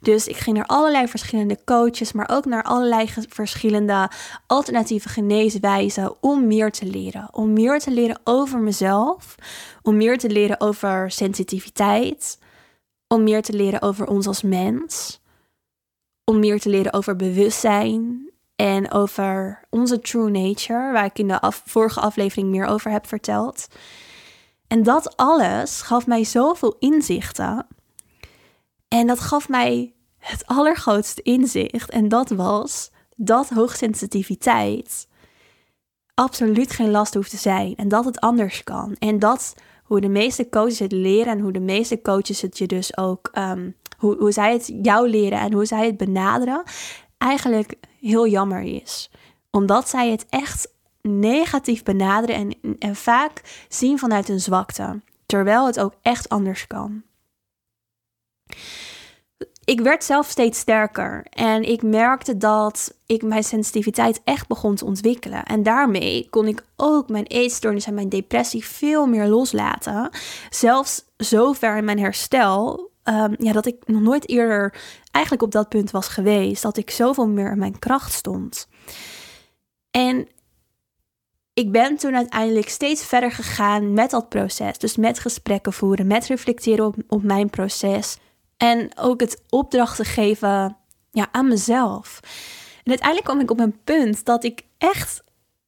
Dus 0.00 0.26
ik 0.26 0.36
ging 0.36 0.56
naar 0.56 0.66
allerlei 0.66 1.08
verschillende 1.08 1.58
coaches, 1.64 2.12
maar 2.12 2.28
ook 2.30 2.44
naar 2.44 2.62
allerlei 2.62 3.08
verschillende 3.28 4.10
alternatieve 4.46 5.08
geneeswijzen 5.08 6.22
om 6.22 6.46
meer 6.46 6.70
te 6.70 6.86
leren. 6.86 7.28
Om 7.32 7.52
meer 7.52 7.78
te 7.78 7.90
leren 7.90 8.20
over 8.24 8.58
mezelf, 8.58 9.34
om 9.82 9.96
meer 9.96 10.18
te 10.18 10.28
leren 10.28 10.60
over 10.60 11.10
sensitiviteit, 11.10 12.38
om 13.08 13.22
meer 13.22 13.42
te 13.42 13.52
leren 13.52 13.82
over 13.82 14.06
ons 14.06 14.26
als 14.26 14.42
mens, 14.42 15.20
om 16.24 16.38
meer 16.38 16.60
te 16.60 16.68
leren 16.68 16.92
over 16.92 17.16
bewustzijn 17.16 18.30
en 18.54 18.90
over 18.90 19.60
onze 19.70 20.00
true 20.00 20.30
nature, 20.30 20.92
waar 20.92 21.04
ik 21.04 21.18
in 21.18 21.28
de 21.28 21.52
vorige 21.64 22.00
aflevering 22.00 22.48
meer 22.48 22.66
over 22.66 22.90
heb 22.90 23.06
verteld. 23.06 23.68
En 24.68 24.82
dat 24.82 25.16
alles 25.16 25.82
gaf 25.82 26.06
mij 26.06 26.24
zoveel 26.24 26.76
inzichten. 26.78 27.66
En 28.88 29.06
dat 29.06 29.20
gaf 29.20 29.48
mij 29.48 29.94
het 30.18 30.46
allergrootste 30.46 31.22
inzicht. 31.22 31.90
En 31.90 32.08
dat 32.08 32.30
was 32.30 32.90
dat 33.16 33.48
hoogsensitiviteit 33.48 35.08
absoluut 36.14 36.70
geen 36.70 36.90
last 36.90 37.14
hoeft 37.14 37.30
te 37.30 37.36
zijn. 37.36 37.76
En 37.76 37.88
dat 37.88 38.04
het 38.04 38.20
anders 38.20 38.64
kan. 38.64 38.96
En 38.98 39.18
dat 39.18 39.54
hoe 39.84 40.00
de 40.00 40.08
meeste 40.08 40.48
coaches 40.48 40.78
het 40.78 40.92
leren 40.92 41.32
en 41.32 41.40
hoe 41.40 41.52
de 41.52 41.60
meeste 41.60 42.02
coaches 42.02 42.40
het 42.40 42.58
je 42.58 42.66
dus 42.66 42.96
ook, 42.96 43.30
um, 43.38 43.76
hoe, 43.98 44.16
hoe 44.16 44.32
zij 44.32 44.52
het 44.52 44.72
jou 44.82 45.08
leren 45.08 45.40
en 45.40 45.52
hoe 45.52 45.64
zij 45.64 45.86
het 45.86 45.96
benaderen, 45.96 46.62
eigenlijk 47.18 47.74
heel 48.00 48.26
jammer 48.26 48.62
is. 48.62 49.10
Omdat 49.50 49.88
zij 49.88 50.10
het 50.10 50.26
echt 50.28 50.74
negatief 51.06 51.82
benaderen 51.82 52.36
en, 52.36 52.76
en 52.78 52.96
vaak 52.96 53.64
zien 53.68 53.98
vanuit 53.98 54.28
een 54.28 54.40
zwakte, 54.40 55.00
terwijl 55.26 55.66
het 55.66 55.80
ook 55.80 55.94
echt 56.02 56.28
anders 56.28 56.66
kan. 56.66 57.02
ik 59.64 59.80
werd 59.80 60.04
zelf 60.04 60.28
steeds 60.28 60.58
sterker 60.58 61.26
en 61.30 61.62
ik 61.62 61.82
merkte 61.82 62.36
dat 62.36 62.94
ik 63.06 63.22
mijn 63.22 63.44
sensitiviteit 63.44 64.20
echt 64.24 64.48
begon 64.48 64.74
te 64.74 64.84
ontwikkelen. 64.84 65.44
En 65.44 65.62
daarmee 65.62 66.26
kon 66.30 66.46
ik 66.46 66.64
ook 66.76 67.08
mijn 67.08 67.26
eetstoornis 67.26 67.86
en 67.86 67.94
mijn 67.94 68.08
depressie 68.08 68.64
veel 68.64 69.06
meer 69.06 69.26
loslaten. 69.26 70.10
Zelfs 70.50 71.04
zover 71.16 71.76
in 71.76 71.84
mijn 71.84 71.98
herstel 71.98 72.90
um, 73.08 73.34
ja, 73.38 73.52
dat 73.52 73.66
ik 73.66 73.76
nog 73.86 74.00
nooit 74.00 74.28
eerder 74.28 74.74
eigenlijk 75.10 75.44
op 75.44 75.52
dat 75.52 75.68
punt 75.68 75.90
was 75.90 76.08
geweest. 76.08 76.62
Dat 76.62 76.76
ik 76.76 76.90
zoveel 76.90 77.28
meer 77.28 77.50
in 77.50 77.58
mijn 77.58 77.78
kracht 77.78 78.12
stond. 78.12 78.68
En 79.90 80.28
ik 81.56 81.72
ben 81.72 81.96
toen 81.96 82.16
uiteindelijk 82.16 82.68
steeds 82.68 83.04
verder 83.04 83.32
gegaan 83.32 83.92
met 83.92 84.10
dat 84.10 84.28
proces. 84.28 84.78
Dus 84.78 84.96
met 84.96 85.18
gesprekken 85.18 85.72
voeren, 85.72 86.06
met 86.06 86.26
reflecteren 86.26 86.94
op, 87.08 87.22
mijn 87.22 87.50
proces. 87.50 88.18
En 88.56 88.90
ook 88.98 89.20
het 89.20 89.42
opdrachten 89.48 90.04
geven 90.04 90.76
ja, 91.10 91.28
aan 91.32 91.48
mezelf. 91.48 92.20
En 92.84 92.90
uiteindelijk 92.90 93.28
kwam 93.28 93.40
ik 93.40 93.50
op 93.50 93.60
een 93.60 93.78
punt 93.84 94.24
dat 94.24 94.44
ik 94.44 94.62
echt, 94.78 95.22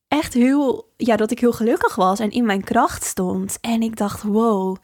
echt 0.09 0.35
heel, 0.35 0.93
ja, 0.97 1.17
dat 1.17 1.31
ik 1.31 1.39
heel 1.39 1.53
gelukkig 1.53 1.95
was 1.95 2.19
en 2.19 2.31
in 2.31 2.47
mijn 2.47 2.65
kracht 2.65 3.05
stond. 3.05 3.59
En 3.61 3.83
ik 3.83 3.97
dacht, 3.97 4.23
wow, 4.23 4.77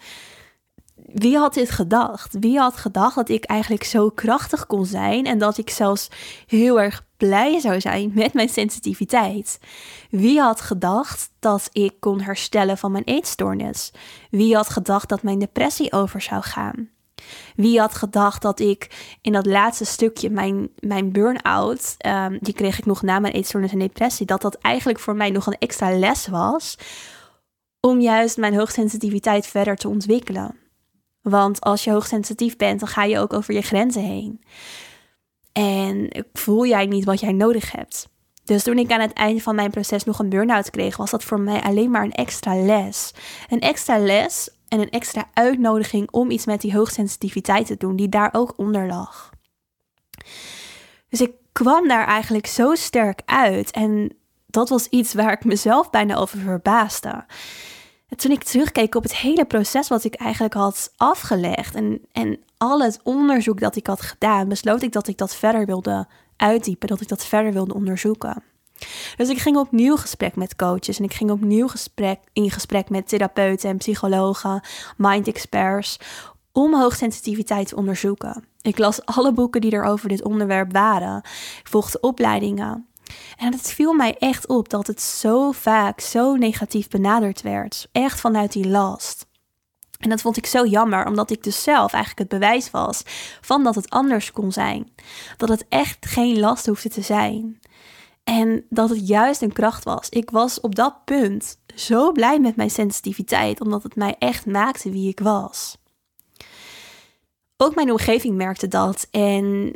wie 1.14 1.38
had 1.38 1.54
dit 1.54 1.70
gedacht? 1.70 2.36
Wie 2.40 2.58
had 2.58 2.76
gedacht 2.76 3.14
dat 3.14 3.28
ik 3.28 3.44
eigenlijk 3.44 3.84
zo 3.84 4.10
krachtig 4.10 4.66
kon 4.66 4.86
zijn 4.86 5.26
en 5.26 5.38
dat 5.38 5.58
ik 5.58 5.70
zelfs 5.70 6.08
heel 6.46 6.80
erg 6.80 7.06
blij 7.16 7.60
zou 7.60 7.80
zijn 7.80 8.10
met 8.14 8.32
mijn 8.32 8.48
sensitiviteit? 8.48 9.58
Wie 10.10 10.40
had 10.40 10.60
gedacht 10.60 11.30
dat 11.38 11.68
ik 11.72 11.94
kon 12.00 12.20
herstellen 12.20 12.78
van 12.78 12.92
mijn 12.92 13.04
eetstoornis? 13.04 13.92
Wie 14.30 14.54
had 14.54 14.68
gedacht 14.68 15.08
dat 15.08 15.22
mijn 15.22 15.38
depressie 15.38 15.92
over 15.92 16.20
zou 16.20 16.42
gaan? 16.42 16.88
Wie 17.56 17.80
had 17.80 17.94
gedacht 17.94 18.42
dat 18.42 18.60
ik 18.60 19.14
in 19.20 19.32
dat 19.32 19.46
laatste 19.46 19.84
stukje, 19.84 20.30
mijn, 20.30 20.68
mijn 20.78 21.12
burn-out, 21.12 21.96
um, 22.06 22.38
die 22.40 22.54
kreeg 22.54 22.78
ik 22.78 22.86
nog 22.86 23.02
na 23.02 23.18
mijn 23.18 23.34
eetstoornis 23.34 23.72
en 23.72 23.78
depressie, 23.78 24.26
dat 24.26 24.42
dat 24.42 24.54
eigenlijk 24.54 24.98
voor 24.98 25.16
mij 25.16 25.30
nog 25.30 25.46
een 25.46 25.58
extra 25.58 25.98
les 25.98 26.26
was 26.26 26.78
om 27.80 28.00
juist 28.00 28.36
mijn 28.36 28.54
hoogsensitiviteit 28.54 29.46
verder 29.46 29.76
te 29.76 29.88
ontwikkelen. 29.88 30.63
Want 31.24 31.60
als 31.60 31.84
je 31.84 31.90
hoogsensitief 31.90 32.56
bent, 32.56 32.80
dan 32.80 32.88
ga 32.88 33.04
je 33.04 33.18
ook 33.18 33.32
over 33.32 33.54
je 33.54 33.62
grenzen 33.62 34.02
heen. 34.02 34.40
En 35.52 36.08
voel 36.32 36.66
jij 36.66 36.86
niet 36.86 37.04
wat 37.04 37.20
jij 37.20 37.32
nodig 37.32 37.72
hebt. 37.72 38.08
Dus 38.44 38.62
toen 38.62 38.78
ik 38.78 38.90
aan 38.90 39.00
het 39.00 39.12
einde 39.12 39.42
van 39.42 39.54
mijn 39.54 39.70
proces 39.70 40.04
nog 40.04 40.18
een 40.18 40.28
burn-out 40.28 40.70
kreeg, 40.70 40.96
was 40.96 41.10
dat 41.10 41.24
voor 41.24 41.40
mij 41.40 41.62
alleen 41.62 41.90
maar 41.90 42.04
een 42.04 42.12
extra 42.12 42.54
les. 42.54 43.14
Een 43.48 43.60
extra 43.60 43.98
les 43.98 44.50
en 44.68 44.80
een 44.80 44.90
extra 44.90 45.30
uitnodiging 45.32 46.10
om 46.10 46.30
iets 46.30 46.46
met 46.46 46.60
die 46.60 46.74
hoogsensitiviteit 46.74 47.66
te 47.66 47.76
doen, 47.76 47.96
die 47.96 48.08
daar 48.08 48.28
ook 48.32 48.52
onder 48.56 48.86
lag. 48.86 49.30
Dus 51.08 51.20
ik 51.20 51.32
kwam 51.52 51.88
daar 51.88 52.06
eigenlijk 52.06 52.46
zo 52.46 52.74
sterk 52.74 53.20
uit 53.24 53.70
en 53.70 54.16
dat 54.46 54.68
was 54.68 54.86
iets 54.86 55.14
waar 55.14 55.32
ik 55.32 55.44
mezelf 55.44 55.90
bijna 55.90 56.16
over 56.16 56.38
verbaasde. 56.38 57.24
En 58.14 58.20
toen 58.20 58.32
ik 58.32 58.44
terugkeek 58.44 58.94
op 58.94 59.02
het 59.02 59.16
hele 59.16 59.44
proces 59.44 59.88
wat 59.88 60.04
ik 60.04 60.14
eigenlijk 60.14 60.54
had 60.54 60.92
afgelegd 60.96 61.74
en, 61.74 62.00
en 62.12 62.38
al 62.56 62.82
het 62.82 63.00
onderzoek 63.02 63.60
dat 63.60 63.76
ik 63.76 63.86
had 63.86 64.00
gedaan, 64.00 64.48
besloot 64.48 64.82
ik 64.82 64.92
dat 64.92 65.08
ik 65.08 65.18
dat 65.18 65.34
verder 65.34 65.66
wilde 65.66 66.06
uitdiepen, 66.36 66.88
dat 66.88 67.00
ik 67.00 67.08
dat 67.08 67.24
verder 67.24 67.52
wilde 67.52 67.74
onderzoeken. 67.74 68.42
Dus 69.16 69.28
ik 69.28 69.38
ging 69.38 69.56
opnieuw 69.56 69.96
gesprek 69.96 70.36
met 70.36 70.56
coaches 70.56 70.98
en 70.98 71.04
ik 71.04 71.14
ging 71.14 71.30
opnieuw 71.30 71.68
gesprek, 71.68 72.18
in 72.32 72.50
gesprek 72.50 72.90
met 72.90 73.08
therapeuten 73.08 73.70
en 73.70 73.76
psychologen, 73.76 74.62
mind 74.96 75.26
experts, 75.26 75.98
om 76.52 76.74
hoogsensitiviteit 76.74 77.68
te 77.68 77.76
onderzoeken. 77.76 78.44
Ik 78.62 78.78
las 78.78 79.06
alle 79.06 79.32
boeken 79.32 79.60
die 79.60 79.72
er 79.72 79.84
over 79.84 80.08
dit 80.08 80.24
onderwerp 80.24 80.72
waren. 80.72 81.16
Ik 81.58 81.68
volgde 81.68 82.00
opleidingen. 82.00 82.86
En 83.36 83.52
het 83.52 83.72
viel 83.72 83.92
mij 83.92 84.16
echt 84.18 84.48
op 84.48 84.68
dat 84.68 84.86
het 84.86 85.00
zo 85.02 85.52
vaak 85.52 86.00
zo 86.00 86.34
negatief 86.34 86.88
benaderd 86.88 87.42
werd. 87.42 87.88
Echt 87.92 88.20
vanuit 88.20 88.52
die 88.52 88.68
last. 88.68 89.26
En 89.98 90.10
dat 90.10 90.20
vond 90.20 90.36
ik 90.36 90.46
zo 90.46 90.66
jammer, 90.66 91.06
omdat 91.06 91.30
ik 91.30 91.42
dus 91.42 91.62
zelf 91.62 91.92
eigenlijk 91.92 92.30
het 92.30 92.40
bewijs 92.40 92.70
was 92.70 93.02
van 93.40 93.64
dat 93.64 93.74
het 93.74 93.90
anders 93.90 94.30
kon 94.30 94.52
zijn. 94.52 94.92
Dat 95.36 95.48
het 95.48 95.64
echt 95.68 96.06
geen 96.06 96.38
last 96.38 96.66
hoefde 96.66 96.88
te 96.88 97.02
zijn. 97.02 97.60
En 98.24 98.64
dat 98.70 98.88
het 98.88 99.08
juist 99.08 99.42
een 99.42 99.52
kracht 99.52 99.84
was. 99.84 100.08
Ik 100.08 100.30
was 100.30 100.60
op 100.60 100.74
dat 100.74 101.04
punt 101.04 101.58
zo 101.74 102.12
blij 102.12 102.40
met 102.40 102.56
mijn 102.56 102.70
sensitiviteit, 102.70 103.60
omdat 103.60 103.82
het 103.82 103.96
mij 103.96 104.16
echt 104.18 104.46
maakte 104.46 104.90
wie 104.90 105.08
ik 105.08 105.20
was. 105.20 105.76
Ook 107.56 107.74
mijn 107.74 107.90
omgeving 107.90 108.36
merkte 108.36 108.68
dat. 108.68 109.08
En 109.10 109.72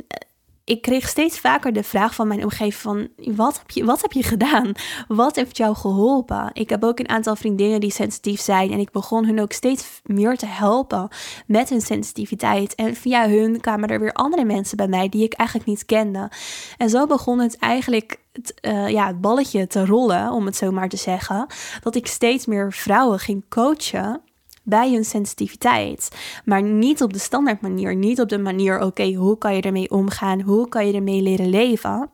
ik 0.69 0.81
kreeg 0.81 1.07
steeds 1.07 1.39
vaker 1.39 1.73
de 1.73 1.83
vraag 1.83 2.15
van 2.15 2.27
mijn 2.27 2.43
omgeving 2.43 2.73
van... 2.73 3.07
Wat 3.35 3.57
heb, 3.57 3.71
je, 3.71 3.85
wat 3.85 4.01
heb 4.01 4.11
je 4.11 4.23
gedaan? 4.23 4.71
Wat 5.07 5.35
heeft 5.35 5.57
jou 5.57 5.75
geholpen? 5.75 6.49
Ik 6.53 6.69
heb 6.69 6.83
ook 6.83 6.99
een 6.99 7.09
aantal 7.09 7.35
vriendinnen 7.35 7.79
die 7.79 7.91
sensitief 7.91 8.41
zijn... 8.41 8.71
en 8.71 8.79
ik 8.79 8.91
begon 8.91 9.25
hun 9.25 9.41
ook 9.41 9.51
steeds 9.51 10.01
meer 10.03 10.37
te 10.37 10.45
helpen 10.45 11.07
met 11.47 11.69
hun 11.69 11.81
sensitiviteit. 11.81 12.75
En 12.75 12.95
via 12.95 13.29
hun 13.29 13.61
kwamen 13.61 13.89
er 13.89 13.99
weer 13.99 14.13
andere 14.13 14.45
mensen 14.45 14.77
bij 14.77 14.87
mij... 14.87 15.09
die 15.09 15.23
ik 15.23 15.33
eigenlijk 15.33 15.69
niet 15.69 15.85
kende. 15.85 16.31
En 16.77 16.89
zo 16.89 17.05
begon 17.05 17.39
het 17.39 17.57
eigenlijk 17.57 18.19
uh, 18.61 18.89
ja, 18.89 19.07
het 19.07 19.21
balletje 19.21 19.67
te 19.67 19.85
rollen, 19.85 20.31
om 20.31 20.45
het 20.45 20.55
zo 20.55 20.71
maar 20.71 20.89
te 20.89 20.97
zeggen... 20.97 21.47
dat 21.81 21.95
ik 21.95 22.07
steeds 22.07 22.45
meer 22.45 22.73
vrouwen 22.73 23.19
ging 23.19 23.43
coachen 23.49 24.21
bij 24.69 24.91
hun 24.91 25.05
sensitiviteit. 25.05 26.09
Maar 26.45 26.61
niet 26.63 27.01
op 27.01 27.13
de 27.13 27.19
standaard 27.19 27.61
manier. 27.61 27.95
Niet 27.95 28.21
op 28.21 28.29
de 28.29 28.37
manier, 28.37 28.81
oké, 28.81 29.13
hoe 29.13 29.37
kan 29.37 29.55
je 29.55 29.61
ermee 29.61 29.89
omgaan? 29.89 30.41
Hoe 30.41 30.69
kan 30.69 30.87
je 30.87 30.93
ermee 30.93 31.21
leren 31.21 31.49
leven? 31.49 32.09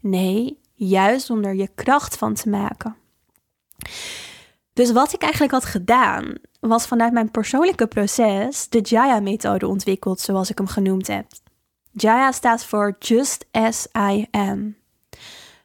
Nee, 0.00 0.58
juist 0.74 1.30
om 1.30 1.44
er 1.44 1.54
je 1.54 1.68
kracht 1.74 2.16
van 2.16 2.34
te 2.34 2.48
maken. 2.48 2.96
Dus 4.72 4.92
wat 4.92 5.12
ik 5.12 5.22
eigenlijk 5.22 5.52
had 5.52 5.64
gedaan, 5.64 6.34
was 6.60 6.86
vanuit 6.86 7.12
mijn 7.12 7.30
persoonlijke 7.30 7.86
proces 7.86 8.68
de 8.68 8.80
Jaya-methode 8.80 9.66
ontwikkeld, 9.66 10.20
zoals 10.20 10.50
ik 10.50 10.58
hem 10.58 10.66
genoemd 10.66 11.06
heb. 11.06 11.26
Jaya 11.92 12.32
staat 12.32 12.64
voor 12.64 12.96
Just 12.98 13.46
as 13.50 13.88
I 14.10 14.26
am. 14.30 14.76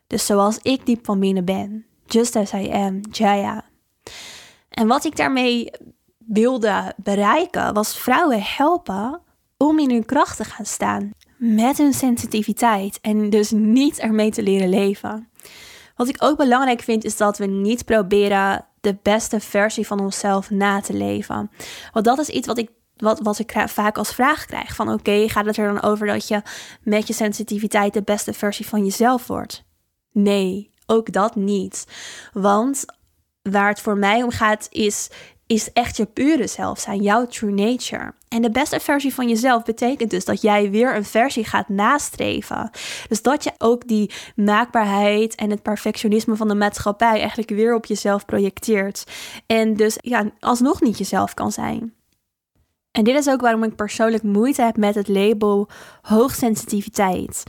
Dus 0.07 0.25
zoals 0.25 0.57
ik 0.61 0.85
diep 0.85 1.05
van 1.05 1.19
binnen 1.19 1.45
ben. 1.45 1.85
Just 2.05 2.35
as 2.35 2.53
I 2.53 2.71
am, 2.71 3.01
Jaya. 3.11 3.65
En 4.69 4.87
wat 4.87 5.05
ik 5.05 5.15
daarmee 5.15 5.71
wilde 6.27 6.93
bereiken, 6.97 7.73
was 7.73 7.97
vrouwen 7.97 8.41
helpen 8.41 9.21
om 9.57 9.79
in 9.79 9.89
hun 9.89 10.05
kracht 10.05 10.37
te 10.37 10.43
gaan 10.43 10.65
staan. 10.65 11.11
Met 11.37 11.77
hun 11.77 11.93
sensitiviteit 11.93 12.99
en 13.01 13.29
dus 13.29 13.51
niet 13.51 13.99
ermee 13.99 14.31
te 14.31 14.43
leren 14.43 14.69
leven. 14.69 15.29
Wat 15.95 16.07
ik 16.07 16.23
ook 16.23 16.37
belangrijk 16.37 16.81
vind, 16.81 17.03
is 17.03 17.17
dat 17.17 17.37
we 17.37 17.45
niet 17.45 17.85
proberen 17.85 18.65
de 18.81 18.97
beste 19.01 19.39
versie 19.39 19.87
van 19.87 19.99
onszelf 19.99 20.49
na 20.49 20.81
te 20.81 20.93
leven. 20.93 21.51
Want 21.91 22.05
dat 22.05 22.19
is 22.19 22.29
iets 22.29 22.47
wat 22.47 22.57
ik, 22.57 22.69
wat, 22.95 23.19
wat 23.19 23.39
ik 23.39 23.53
vaak 23.65 23.97
als 23.97 24.13
vraag 24.13 24.45
krijg. 24.45 24.75
Van 24.75 24.93
oké, 24.93 25.29
gaat 25.29 25.45
het 25.45 25.57
er 25.57 25.73
dan 25.73 25.81
over 25.81 26.07
dat 26.07 26.27
je 26.27 26.41
met 26.81 27.07
je 27.07 27.13
sensitiviteit 27.13 27.93
de 27.93 28.01
beste 28.01 28.33
versie 28.33 28.67
van 28.67 28.83
jezelf 28.83 29.27
wordt? 29.27 29.63
Nee, 30.11 30.71
ook 30.85 31.11
dat 31.11 31.35
niet. 31.35 31.87
Want 32.33 32.85
waar 33.41 33.69
het 33.69 33.81
voor 33.81 33.97
mij 33.97 34.23
om 34.23 34.31
gaat, 34.31 34.67
is 34.69 35.09
is 35.47 35.71
echt 35.71 35.97
je 35.97 36.05
pure 36.05 36.47
zelf 36.47 36.79
zijn, 36.79 37.01
jouw 37.01 37.27
true 37.27 37.51
nature. 37.51 38.13
En 38.27 38.41
de 38.41 38.51
beste 38.51 38.79
versie 38.79 39.13
van 39.13 39.29
jezelf 39.29 39.63
betekent 39.63 40.09
dus 40.09 40.25
dat 40.25 40.41
jij 40.41 40.71
weer 40.71 40.95
een 40.95 41.05
versie 41.05 41.45
gaat 41.45 41.69
nastreven. 41.69 42.69
Dus 43.07 43.21
dat 43.21 43.43
je 43.43 43.51
ook 43.57 43.87
die 43.87 44.11
maakbaarheid 44.35 45.35
en 45.35 45.49
het 45.49 45.61
perfectionisme 45.61 46.35
van 46.35 46.47
de 46.47 46.55
maatschappij 46.55 47.19
eigenlijk 47.19 47.49
weer 47.49 47.75
op 47.75 47.85
jezelf 47.85 48.25
projecteert. 48.25 49.03
En 49.45 49.75
dus 49.75 49.97
ja, 50.01 50.31
alsnog 50.39 50.81
niet 50.81 50.97
jezelf 50.97 51.33
kan 51.33 51.51
zijn. 51.51 51.93
En 52.91 53.03
dit 53.03 53.15
is 53.15 53.29
ook 53.29 53.41
waarom 53.41 53.63
ik 53.63 53.75
persoonlijk 53.75 54.23
moeite 54.23 54.61
heb 54.61 54.77
met 54.77 54.95
het 54.95 55.07
label 55.07 55.69
hoogsensitiviteit. 56.01 57.43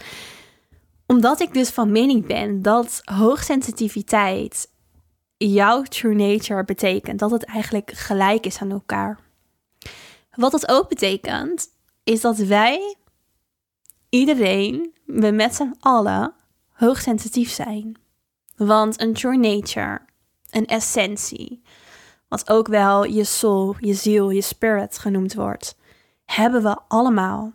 Omdat 1.07 1.41
ik 1.41 1.55
dus 1.55 1.71
van 1.71 1.93
mening 1.93 2.27
ben 2.27 2.63
dat 2.63 3.01
hoogsensitiviteit 3.05 4.73
jouw 5.37 5.83
true 5.83 6.15
nature 6.15 6.65
betekent. 6.65 7.19
Dat 7.19 7.31
het 7.31 7.45
eigenlijk 7.45 7.91
gelijk 7.91 8.47
is 8.47 8.59
aan 8.59 8.71
elkaar. 8.71 9.19
Wat 10.31 10.53
dat 10.53 10.69
ook 10.69 10.89
betekent, 10.89 11.69
is 12.05 12.21
dat 12.21 12.37
wij, 12.37 12.97
iedereen, 14.09 14.95
we 15.05 15.31
met 15.31 15.55
z'n 15.55 15.75
allen, 15.81 16.35
hoogsensitief 16.73 17.51
zijn. 17.51 17.99
Want 18.57 19.01
een 19.01 19.15
true 19.15 19.37
nature, 19.37 20.01
een 20.51 20.67
essentie, 20.67 21.63
wat 22.29 22.51
ook 22.51 22.67
wel 22.67 23.05
je 23.05 23.25
soul, 23.25 23.77
je 23.79 23.95
ziel, 23.95 24.31
je 24.31 24.41
spirit 24.41 24.99
genoemd 24.99 25.35
wordt, 25.35 25.77
hebben 26.25 26.63
we 26.63 26.79
allemaal. 26.89 27.53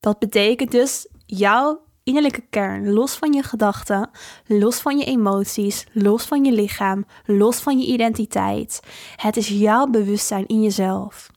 Dat 0.00 0.18
betekent 0.18 0.70
dus 0.70 1.08
jouw 1.26 1.80
innerlijke 2.08 2.44
kern, 2.50 2.92
los 2.92 3.14
van 3.14 3.32
je 3.32 3.42
gedachten, 3.42 4.10
los 4.46 4.80
van 4.80 4.98
je 4.98 5.04
emoties, 5.04 5.86
los 5.92 6.24
van 6.24 6.44
je 6.44 6.52
lichaam, 6.52 7.06
los 7.24 7.56
van 7.56 7.78
je 7.78 7.86
identiteit. 7.86 8.80
Het 9.16 9.36
is 9.36 9.48
jouw 9.48 9.86
bewustzijn 9.86 10.46
in 10.46 10.62
jezelf. 10.62 11.30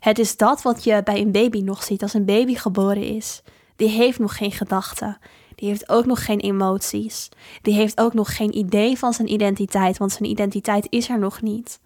Het 0.00 0.18
is 0.18 0.36
dat 0.36 0.62
wat 0.62 0.84
je 0.84 1.02
bij 1.04 1.20
een 1.20 1.32
baby 1.32 1.60
nog 1.60 1.82
ziet 1.82 2.02
als 2.02 2.14
een 2.14 2.24
baby 2.24 2.54
geboren 2.54 3.02
is. 3.02 3.42
Die 3.76 3.88
heeft 3.88 4.18
nog 4.18 4.36
geen 4.36 4.52
gedachten. 4.52 5.18
Die 5.54 5.68
heeft 5.68 5.88
ook 5.88 6.06
nog 6.06 6.24
geen 6.24 6.40
emoties. 6.40 7.28
Die 7.62 7.74
heeft 7.74 8.00
ook 8.00 8.14
nog 8.14 8.36
geen 8.36 8.56
idee 8.56 8.98
van 8.98 9.12
zijn 9.12 9.32
identiteit, 9.32 9.98
want 9.98 10.12
zijn 10.12 10.30
identiteit 10.30 10.86
is 10.88 11.08
er 11.08 11.18
nog 11.18 11.42
niet. 11.42 11.80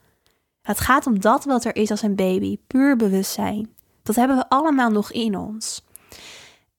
Het 0.62 0.80
gaat 0.80 1.06
om 1.06 1.20
dat 1.20 1.44
wat 1.44 1.64
er 1.64 1.76
is 1.76 1.90
als 1.90 2.02
een 2.02 2.16
baby, 2.16 2.58
puur 2.66 2.96
bewustzijn. 2.96 3.74
Dat 4.02 4.16
hebben 4.16 4.36
we 4.36 4.48
allemaal 4.48 4.90
nog 4.90 5.12
in 5.12 5.38
ons. 5.38 5.84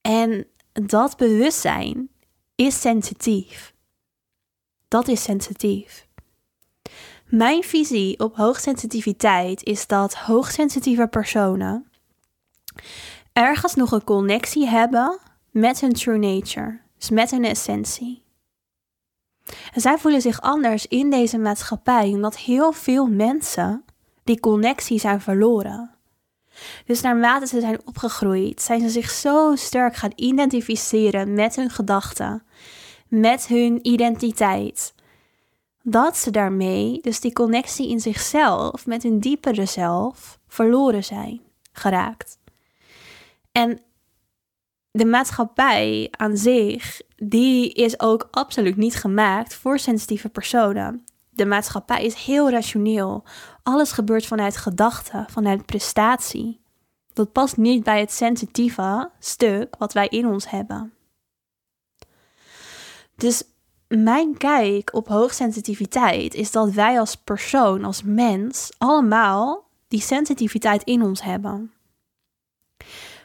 En 0.02 0.48
dat 0.84 1.18
bewustzijn 1.18 2.10
is 2.56 2.82
sensitief. 2.82 3.74
Dat 4.88 5.08
is 5.08 5.24
sensitief. 5.24 6.08
Mijn 7.26 7.64
visie 7.64 8.20
op 8.20 8.36
hoogsensitiviteit 8.36 9.64
is 9.64 9.88
dat 9.88 10.16
hoogsensitieve 10.16 11.08
personen 11.08 11.90
ergens 13.34 13.76
nog 13.76 13.92
een 13.92 14.04
connectie 14.04 14.68
hebben 14.68 15.20
met 15.52 15.80
hun 15.80 15.94
true 15.94 16.18
nature, 16.18 16.80
dus 16.98 17.10
met 17.10 17.32
hun 17.32 17.44
essentie. 17.44 18.24
En 19.74 19.82
zij 19.82 19.98
voelen 19.98 20.22
zich 20.22 20.42
anders 20.42 20.88
in 20.88 21.10
deze 21.10 21.38
maatschappij 21.38 22.08
omdat 22.08 22.38
heel 22.38 22.72
veel 22.72 23.08
mensen 23.08 23.86
die 24.24 24.40
connectie 24.40 25.00
zijn 25.00 25.22
verloren. 25.22 25.95
Dus 26.86 27.02
naarmate 27.02 27.48
ze 27.48 27.60
zijn 27.60 27.80
opgegroeid, 27.86 28.62
zijn 28.62 28.80
ze 28.80 28.90
zich 28.90 29.10
zo 29.10 29.56
sterk 29.56 29.96
gaan 29.96 30.12
identificeren 30.16 31.34
met 31.34 31.56
hun 31.56 31.70
gedachten, 31.70 32.44
met 33.08 33.48
hun 33.48 33.80
identiteit, 33.88 34.94
dat 35.84 36.18
ze 36.18 36.32
daarmee, 36.32 37.00
dus 37.02 37.20
die 37.20 37.34
connectie 37.34 37.90
in 37.90 38.00
zichzelf, 38.00 38.86
met 38.86 39.04
hun 39.04 39.20
diepere 39.20 39.66
zelf, 39.66 40.40
verloren 40.48 41.04
zijn 41.04 41.42
geraakt. 41.72 42.38
En 43.52 43.80
de 44.92 45.06
maatschappij 45.06 46.08
aan 46.12 46.38
zich, 46.38 47.02
die 47.16 47.74
is 47.74 48.00
ook 48.00 48.28
absoluut 48.32 48.76
niet 48.76 48.96
gemaakt 48.96 49.54
voor 49.54 49.80
sensitieve 49.80 50.30
personen. 50.30 51.06
De 51.36 51.46
maatschappij 51.46 52.04
is 52.04 52.14
heel 52.14 52.50
rationeel. 52.50 53.24
Alles 53.64 53.92
gebeurt 53.92 54.26
vanuit 54.26 54.58
gedachten, 54.58 55.26
vanuit 55.30 55.66
prestatie. 55.66 56.62
Dat 57.14 57.32
past 57.32 57.58
niet 57.58 57.84
bij 57.84 58.00
het 58.00 58.12
sensitieve 58.12 59.12
stuk 59.20 59.76
wat 59.78 59.94
wij 59.94 60.08
in 60.08 60.28
ons 60.28 60.50
hebben. 60.50 60.94
Dus 63.16 63.44
mijn 63.88 64.38
kijk 64.38 64.94
op 64.94 65.08
hoogsensitiviteit 65.08 66.34
is 66.34 66.52
dat 66.52 66.72
wij 66.72 67.00
als 67.00 67.16
persoon, 67.16 67.84
als 67.84 68.04
mens, 68.04 68.72
allemaal 68.78 69.68
die 69.88 70.02
sensitiviteit 70.02 70.84
in 70.84 71.02
ons 71.02 71.22
hebben. 71.22 71.72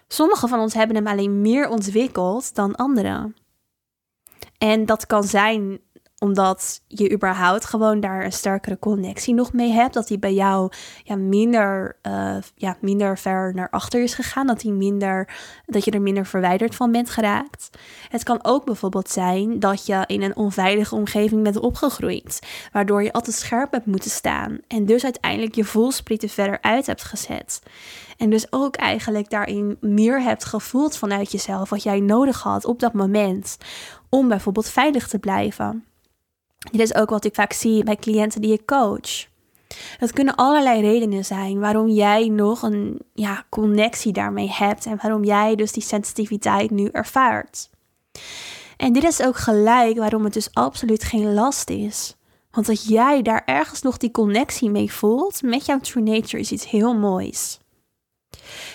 Sommigen 0.08 0.48
van 0.48 0.60
ons 0.60 0.74
hebben 0.74 0.96
hem 0.96 1.06
alleen 1.06 1.40
meer 1.40 1.68
ontwikkeld 1.68 2.54
dan 2.54 2.74
anderen. 2.74 3.36
En 4.58 4.86
dat 4.86 5.06
kan 5.06 5.24
zijn 5.24 5.80
omdat 6.20 6.82
je 6.86 7.12
überhaupt 7.12 7.64
gewoon 7.64 8.00
daar 8.00 8.24
een 8.24 8.32
sterkere 8.32 8.78
connectie 8.78 9.34
nog 9.34 9.52
mee 9.52 9.72
hebt. 9.72 9.94
Dat 9.94 10.08
die 10.08 10.18
bij 10.18 10.34
jou 10.34 10.72
ja, 11.04 11.16
minder, 11.16 11.96
uh, 12.02 12.36
ja, 12.54 12.76
minder 12.80 13.18
ver 13.18 13.54
naar 13.54 13.70
achter 13.70 14.02
is 14.02 14.14
gegaan. 14.14 14.46
Dat, 14.46 14.60
die 14.60 14.72
minder, 14.72 15.28
dat 15.66 15.84
je 15.84 15.90
er 15.90 16.02
minder 16.02 16.26
verwijderd 16.26 16.74
van 16.74 16.92
bent 16.92 17.10
geraakt. 17.10 17.70
Het 18.08 18.22
kan 18.22 18.38
ook 18.42 18.64
bijvoorbeeld 18.64 19.10
zijn 19.10 19.58
dat 19.58 19.86
je 19.86 20.04
in 20.06 20.22
een 20.22 20.36
onveilige 20.36 20.94
omgeving 20.94 21.42
bent 21.42 21.58
opgegroeid. 21.58 22.46
Waardoor 22.72 23.02
je 23.02 23.12
altijd 23.12 23.36
scherp 23.36 23.72
hebt 23.72 23.86
moeten 23.86 24.10
staan. 24.10 24.58
En 24.68 24.86
dus 24.86 25.04
uiteindelijk 25.04 25.54
je 25.54 25.64
voelsprieten 25.64 26.28
verder 26.28 26.58
uit 26.60 26.86
hebt 26.86 27.02
gezet. 27.02 27.62
En 28.16 28.30
dus 28.30 28.52
ook 28.52 28.76
eigenlijk 28.76 29.30
daarin 29.30 29.76
meer 29.80 30.22
hebt 30.22 30.44
gevoeld 30.44 30.96
vanuit 30.96 31.32
jezelf 31.32 31.70
wat 31.70 31.82
jij 31.82 32.00
nodig 32.00 32.42
had 32.42 32.64
op 32.64 32.80
dat 32.80 32.92
moment. 32.92 33.56
Om 34.08 34.28
bijvoorbeeld 34.28 34.68
veilig 34.68 35.08
te 35.08 35.18
blijven. 35.18 35.84
Dit 36.70 36.80
is 36.80 36.94
ook 36.94 37.10
wat 37.10 37.24
ik 37.24 37.34
vaak 37.34 37.52
zie 37.52 37.84
bij 37.84 37.96
cliënten 37.96 38.40
die 38.40 38.52
ik 38.52 38.66
coach. 38.66 39.28
Het 39.98 40.12
kunnen 40.12 40.34
allerlei 40.34 40.80
redenen 40.80 41.24
zijn 41.24 41.60
waarom 41.60 41.88
jij 41.88 42.28
nog 42.28 42.62
een 42.62 42.98
ja, 43.14 43.44
connectie 43.48 44.12
daarmee 44.12 44.50
hebt 44.50 44.86
en 44.86 44.98
waarom 45.02 45.24
jij 45.24 45.54
dus 45.54 45.72
die 45.72 45.82
sensitiviteit 45.82 46.70
nu 46.70 46.88
ervaart. 46.92 47.70
En 48.76 48.92
dit 48.92 49.04
is 49.04 49.22
ook 49.22 49.36
gelijk 49.36 49.98
waarom 49.98 50.24
het 50.24 50.32
dus 50.32 50.54
absoluut 50.54 51.04
geen 51.04 51.34
last 51.34 51.70
is. 51.70 52.16
Want 52.50 52.66
dat 52.66 52.84
jij 52.84 53.22
daar 53.22 53.42
ergens 53.44 53.82
nog 53.82 53.96
die 53.96 54.10
connectie 54.10 54.70
mee 54.70 54.92
voelt 54.92 55.42
met 55.42 55.66
jouw 55.66 55.80
true 55.80 56.02
nature 56.02 56.38
is 56.38 56.52
iets 56.52 56.70
heel 56.70 56.94
moois. 56.94 57.58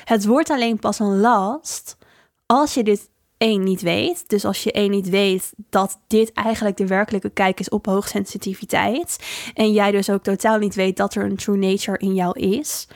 Het 0.03 0.25
wordt 0.25 0.49
alleen 0.49 0.79
pas 0.79 0.99
een 0.99 1.19
last 1.19 1.97
als 2.45 2.73
je 2.73 2.83
dit 2.83 3.09
één 3.37 3.63
niet 3.63 3.81
weet. 3.81 4.29
Dus 4.29 4.45
als 4.45 4.63
je 4.63 4.71
één 4.71 4.91
niet 4.91 5.09
weet 5.09 5.53
dat 5.69 5.99
dit 6.07 6.31
eigenlijk 6.31 6.77
de 6.77 6.87
werkelijke 6.87 7.29
kijk 7.29 7.59
is 7.59 7.69
op 7.69 7.85
hoogsensitiviteit. 7.85 9.17
En 9.53 9.71
jij 9.71 9.91
dus 9.91 10.09
ook 10.09 10.23
totaal 10.23 10.57
niet 10.57 10.75
weet 10.75 10.97
dat 10.97 11.15
er 11.15 11.23
een 11.23 11.35
true 11.35 11.57
nature 11.57 11.97
in 11.97 12.13
jou 12.13 12.39
is. 12.39 12.87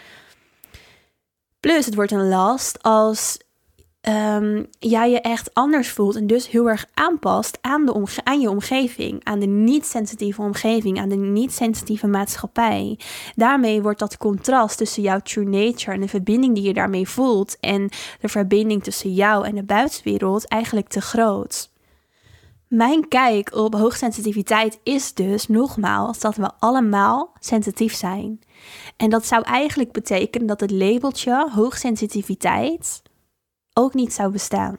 Plus 1.60 1.86
het 1.86 1.96
wordt 1.96 2.12
een 2.12 2.30
last 2.30 2.84
als 2.84 3.38
um, 4.02 4.68
jij 4.80 5.12
je 5.12 5.22
echt 5.22 5.54
anders 5.54 5.90
voelt 5.90 6.16
en 6.16 6.28
dus 6.28 6.50
heel 6.50 6.70
erg 6.70 6.86
aanpast 6.94 7.58
aan, 7.62 7.86
de 7.86 8.22
aan 8.24 8.42
je 8.42 8.50
omgeving, 8.50 9.24
aan 9.24 9.40
de 9.40 9.46
niet-sensitieve 9.46 10.42
omgeving, 10.42 11.00
aan 11.00 11.10
de 11.10 11.16
niet-sensitieve 11.16 12.08
maatschappij. 12.08 13.00
Daarmee 13.36 13.82
wordt 13.82 14.00
dat 14.00 14.18
contrast 14.18 14.78
tussen 14.78 15.04
jouw 15.04 15.20
true 15.20 15.46
nature 15.46 15.92
en 15.92 16.02
de 16.02 16.08
verbinding 16.08 16.56
die 16.56 16.64
je 16.64 16.74
daarmee 16.74 17.08
voelt 17.08 17.58
en 17.60 17.90
de 18.20 18.28
verbinding 18.28 18.84
tussen 18.84 19.14
jou 19.14 19.46
en 19.46 19.56
de 19.56 19.64
buitenwereld 19.64 20.48
eigenlijk 20.48 20.88
te 20.88 21.02
groot. 21.02 21.72
Mijn 22.68 23.08
kijk 23.08 23.56
op 23.56 23.74
hoogsensitiviteit 23.74 24.80
is 24.84 25.14
dus 25.14 25.48
nogmaals 25.48 26.20
dat 26.20 26.36
we 26.36 26.52
allemaal 26.60 27.34
sensitief 27.40 27.96
zijn. 27.96 28.40
En 28.98 29.10
dat 29.10 29.26
zou 29.26 29.44
eigenlijk 29.44 29.92
betekenen 29.92 30.48
dat 30.48 30.60
het 30.60 30.72
labeltje 30.72 31.50
hoogsensitiviteit 31.52 33.02
ook 33.80 33.94
niet 33.94 34.14
zou 34.14 34.32
bestaan. 34.32 34.78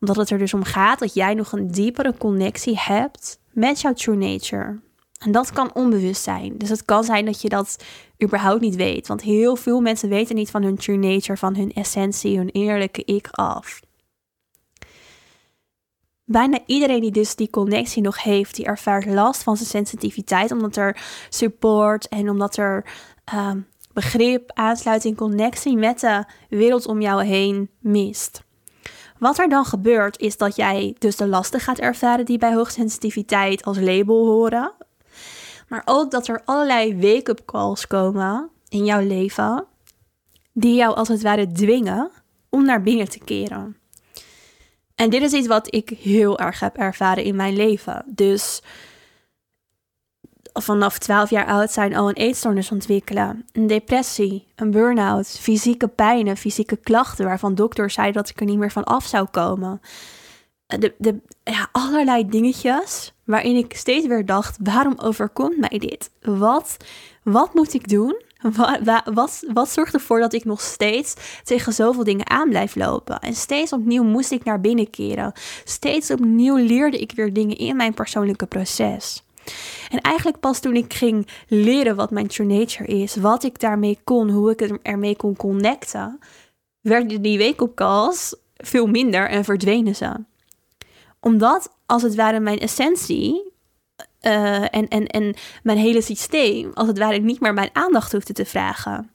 Omdat 0.00 0.16
het 0.16 0.30
er 0.30 0.38
dus 0.38 0.54
om 0.54 0.64
gaat 0.64 0.98
dat 0.98 1.14
jij 1.14 1.34
nog 1.34 1.52
een 1.52 1.70
diepere 1.70 2.16
connectie 2.16 2.78
hebt 2.78 3.38
met 3.52 3.80
jouw 3.80 3.92
true 3.92 4.16
nature. 4.16 4.80
En 5.18 5.32
dat 5.32 5.52
kan 5.52 5.74
onbewust 5.74 6.22
zijn. 6.22 6.58
Dus 6.58 6.68
het 6.68 6.84
kan 6.84 7.04
zijn 7.04 7.24
dat 7.24 7.40
je 7.40 7.48
dat 7.48 7.84
überhaupt 8.22 8.60
niet 8.60 8.76
weet. 8.76 9.06
Want 9.06 9.22
heel 9.22 9.56
veel 9.56 9.80
mensen 9.80 10.08
weten 10.08 10.34
niet 10.34 10.50
van 10.50 10.62
hun 10.62 10.76
true 10.76 10.96
nature, 10.96 11.36
van 11.38 11.56
hun 11.56 11.72
essentie, 11.72 12.36
hun 12.36 12.48
eerlijke 12.48 13.04
ik 13.04 13.28
af. 13.30 13.80
Bijna 16.24 16.58
iedereen 16.66 17.00
die 17.00 17.10
dus 17.10 17.34
die 17.34 17.50
connectie 17.50 18.02
nog 18.02 18.22
heeft, 18.22 18.54
die 18.54 18.64
ervaart 18.64 19.06
last 19.06 19.42
van 19.42 19.56
zijn 19.56 19.68
sensitiviteit, 19.68 20.52
omdat 20.52 20.76
er 20.76 21.02
support 21.28 22.08
en 22.08 22.30
omdat 22.30 22.56
er 22.56 22.84
ehm, 23.24 23.60
begrip, 23.94 24.50
aansluiting, 24.54 25.16
connectie 25.16 25.76
met 25.76 26.00
de 26.00 26.24
wereld 26.48 26.86
om 26.86 27.00
jou 27.00 27.24
heen 27.24 27.70
mist. 27.78 28.42
Wat 29.18 29.38
er 29.38 29.48
dan 29.48 29.64
gebeurt 29.64 30.20
is 30.20 30.36
dat 30.36 30.56
jij 30.56 30.94
dus 30.98 31.16
de 31.16 31.26
lasten 31.26 31.60
gaat 31.60 31.78
ervaren 31.78 32.24
die 32.24 32.38
bij 32.38 32.54
hoogsensitiviteit 32.54 33.64
als 33.64 33.78
label 33.78 34.26
horen. 34.26 34.72
Maar 35.68 35.82
ook 35.84 36.10
dat 36.10 36.28
er 36.28 36.42
allerlei 36.44 36.96
wake-up 37.00 37.42
calls 37.44 37.86
komen 37.86 38.50
in 38.68 38.84
jouw 38.84 39.06
leven 39.06 39.66
die 40.52 40.74
jou 40.74 40.94
als 40.94 41.08
het 41.08 41.22
ware 41.22 41.52
dwingen 41.52 42.10
om 42.50 42.64
naar 42.64 42.82
binnen 42.82 43.08
te 43.08 43.18
keren. 43.18 43.76
En 44.94 45.10
dit 45.10 45.22
is 45.22 45.32
iets 45.32 45.46
wat 45.46 45.74
ik 45.74 45.88
heel 45.88 46.38
erg 46.38 46.60
heb 46.60 46.76
ervaren 46.76 47.24
in 47.24 47.36
mijn 47.36 47.56
leven. 47.56 48.04
Dus 48.06 48.62
vanaf 50.54 50.98
12 50.98 51.30
jaar 51.30 51.46
oud 51.46 51.70
zijn 51.70 51.96
al 51.96 52.08
een 52.08 52.14
eetstoornis 52.14 52.70
ontwikkelen, 52.70 53.44
een 53.52 53.66
depressie, 53.66 54.46
een 54.54 54.70
burn-out, 54.70 55.38
fysieke 55.40 55.88
pijnen, 55.88 56.36
fysieke 56.36 56.76
klachten 56.76 57.24
waarvan 57.24 57.54
dokters 57.54 57.94
zeiden 57.94 58.22
dat 58.22 58.30
ik 58.30 58.40
er 58.40 58.46
niet 58.46 58.58
meer 58.58 58.72
van 58.72 58.84
af 58.84 59.06
zou 59.06 59.26
komen. 59.30 59.80
De, 60.66 60.94
de, 60.98 61.20
ja, 61.44 61.68
allerlei 61.72 62.28
dingetjes 62.28 63.14
waarin 63.24 63.56
ik 63.56 63.76
steeds 63.76 64.06
weer 64.06 64.26
dacht: 64.26 64.56
waarom 64.62 64.94
overkomt 64.96 65.58
mij 65.58 65.78
dit? 65.78 66.10
Wat, 66.20 66.76
wat 67.22 67.54
moet 67.54 67.74
ik 67.74 67.88
doen? 67.88 68.22
Wat, 68.52 68.78
wat, 69.04 69.44
wat 69.52 69.70
zorgt 69.70 69.94
ervoor 69.94 70.20
dat 70.20 70.32
ik 70.32 70.44
nog 70.44 70.60
steeds 70.60 71.14
tegen 71.44 71.72
zoveel 71.72 72.04
dingen 72.04 72.30
aan 72.30 72.48
blijf 72.48 72.74
lopen? 72.74 73.20
En 73.20 73.34
steeds 73.34 73.72
opnieuw 73.72 74.02
moest 74.02 74.30
ik 74.30 74.44
naar 74.44 74.60
binnen 74.60 74.90
keren. 74.90 75.32
Steeds 75.64 76.10
opnieuw 76.10 76.56
leerde 76.56 76.98
ik 76.98 77.12
weer 77.12 77.32
dingen 77.32 77.56
in 77.56 77.76
mijn 77.76 77.94
persoonlijke 77.94 78.46
proces. 78.46 79.24
En 79.90 80.00
eigenlijk 80.00 80.40
pas 80.40 80.60
toen 80.60 80.76
ik 80.76 80.94
ging 80.94 81.28
leren 81.48 81.96
wat 81.96 82.10
mijn 82.10 82.26
true 82.26 82.46
nature 82.46 82.88
is, 82.88 83.16
wat 83.16 83.44
ik 83.44 83.60
daarmee 83.60 83.98
kon, 84.04 84.30
hoe 84.30 84.50
ik 84.50 84.60
ermee 84.60 85.16
kon 85.16 85.36
connecten, 85.36 86.18
werden 86.80 87.22
die 87.22 87.38
wake-up 87.38 87.74
calls 87.74 88.36
veel 88.56 88.86
minder 88.86 89.28
en 89.28 89.44
verdwenen 89.44 89.96
ze. 89.96 90.12
Omdat 91.20 91.76
als 91.86 92.02
het 92.02 92.14
ware 92.14 92.40
mijn 92.40 92.58
essentie 92.58 93.52
uh, 94.22 94.74
en, 94.74 94.88
en, 94.88 95.06
en 95.06 95.34
mijn 95.62 95.78
hele 95.78 96.00
systeem, 96.00 96.70
als 96.74 96.88
het 96.88 96.98
ware 96.98 97.18
niet 97.18 97.40
meer 97.40 97.54
mijn 97.54 97.70
aandacht 97.72 98.12
hoefde 98.12 98.32
te 98.32 98.44
vragen. 98.44 99.10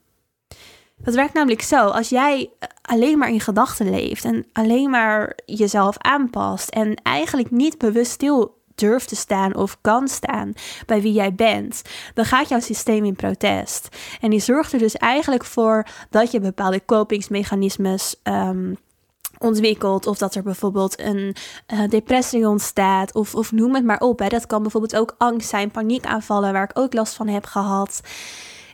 Dat 0.98 1.14
werkt 1.14 1.34
namelijk 1.34 1.62
zo. 1.62 1.88
Als 1.88 2.10
jij 2.10 2.50
alleen 2.82 3.18
maar 3.18 3.30
in 3.30 3.40
gedachten 3.40 3.90
leeft 3.90 4.26
en 4.26 4.46
alleen 4.54 4.90
maar 4.90 5.38
jezelf 5.46 5.98
aanpast 5.98 6.70
en 6.70 6.96
eigenlijk 7.04 7.52
niet 7.52 7.78
bewust 7.78 8.12
stil 8.12 8.59
durft 8.80 9.08
te 9.08 9.16
staan 9.16 9.56
of 9.56 9.78
kan 9.82 10.08
staan 10.08 10.54
bij 10.86 11.02
wie 11.02 11.14
jij 11.14 11.34
bent, 11.34 11.82
dan 12.14 12.26
gaat 12.26 12.50
jouw 12.50 12.60
systeem 12.60 13.06
in 13.06 13.16
protest. 13.16 13.88
En 14.22 14.30
die 14.30 14.40
zorgt 14.40 14.74
er 14.74 14.80
dus 14.80 14.96
eigenlijk 14.96 15.46
voor 15.46 15.88
dat 16.10 16.32
je 16.32 16.40
bepaalde 16.40 16.80
kopingsmechanismes 16.80 18.16
um, 18.24 18.78
ontwikkelt. 19.38 20.08
Of 20.08 20.18
dat 20.18 20.36
er 20.36 20.44
bijvoorbeeld 20.44 21.00
een 21.00 21.36
uh, 21.74 21.88
depressie 21.90 22.48
ontstaat. 22.48 23.14
Of, 23.16 23.36
of 23.36 23.52
noem 23.52 23.76
het 23.76 23.86
maar 23.86 24.00
op. 24.00 24.20
Hè. 24.20 24.28
Dat 24.28 24.48
kan 24.48 24.62
bijvoorbeeld 24.62 24.96
ook 24.96 25.16
angst 25.18 25.50
zijn, 25.50 25.72
paniekaanvallen, 25.72 26.54
waar 26.54 26.64
ik 26.64 26.80
ook 26.80 26.94
last 26.94 27.14
van 27.14 27.28
heb 27.28 27.46
gehad 27.46 28.02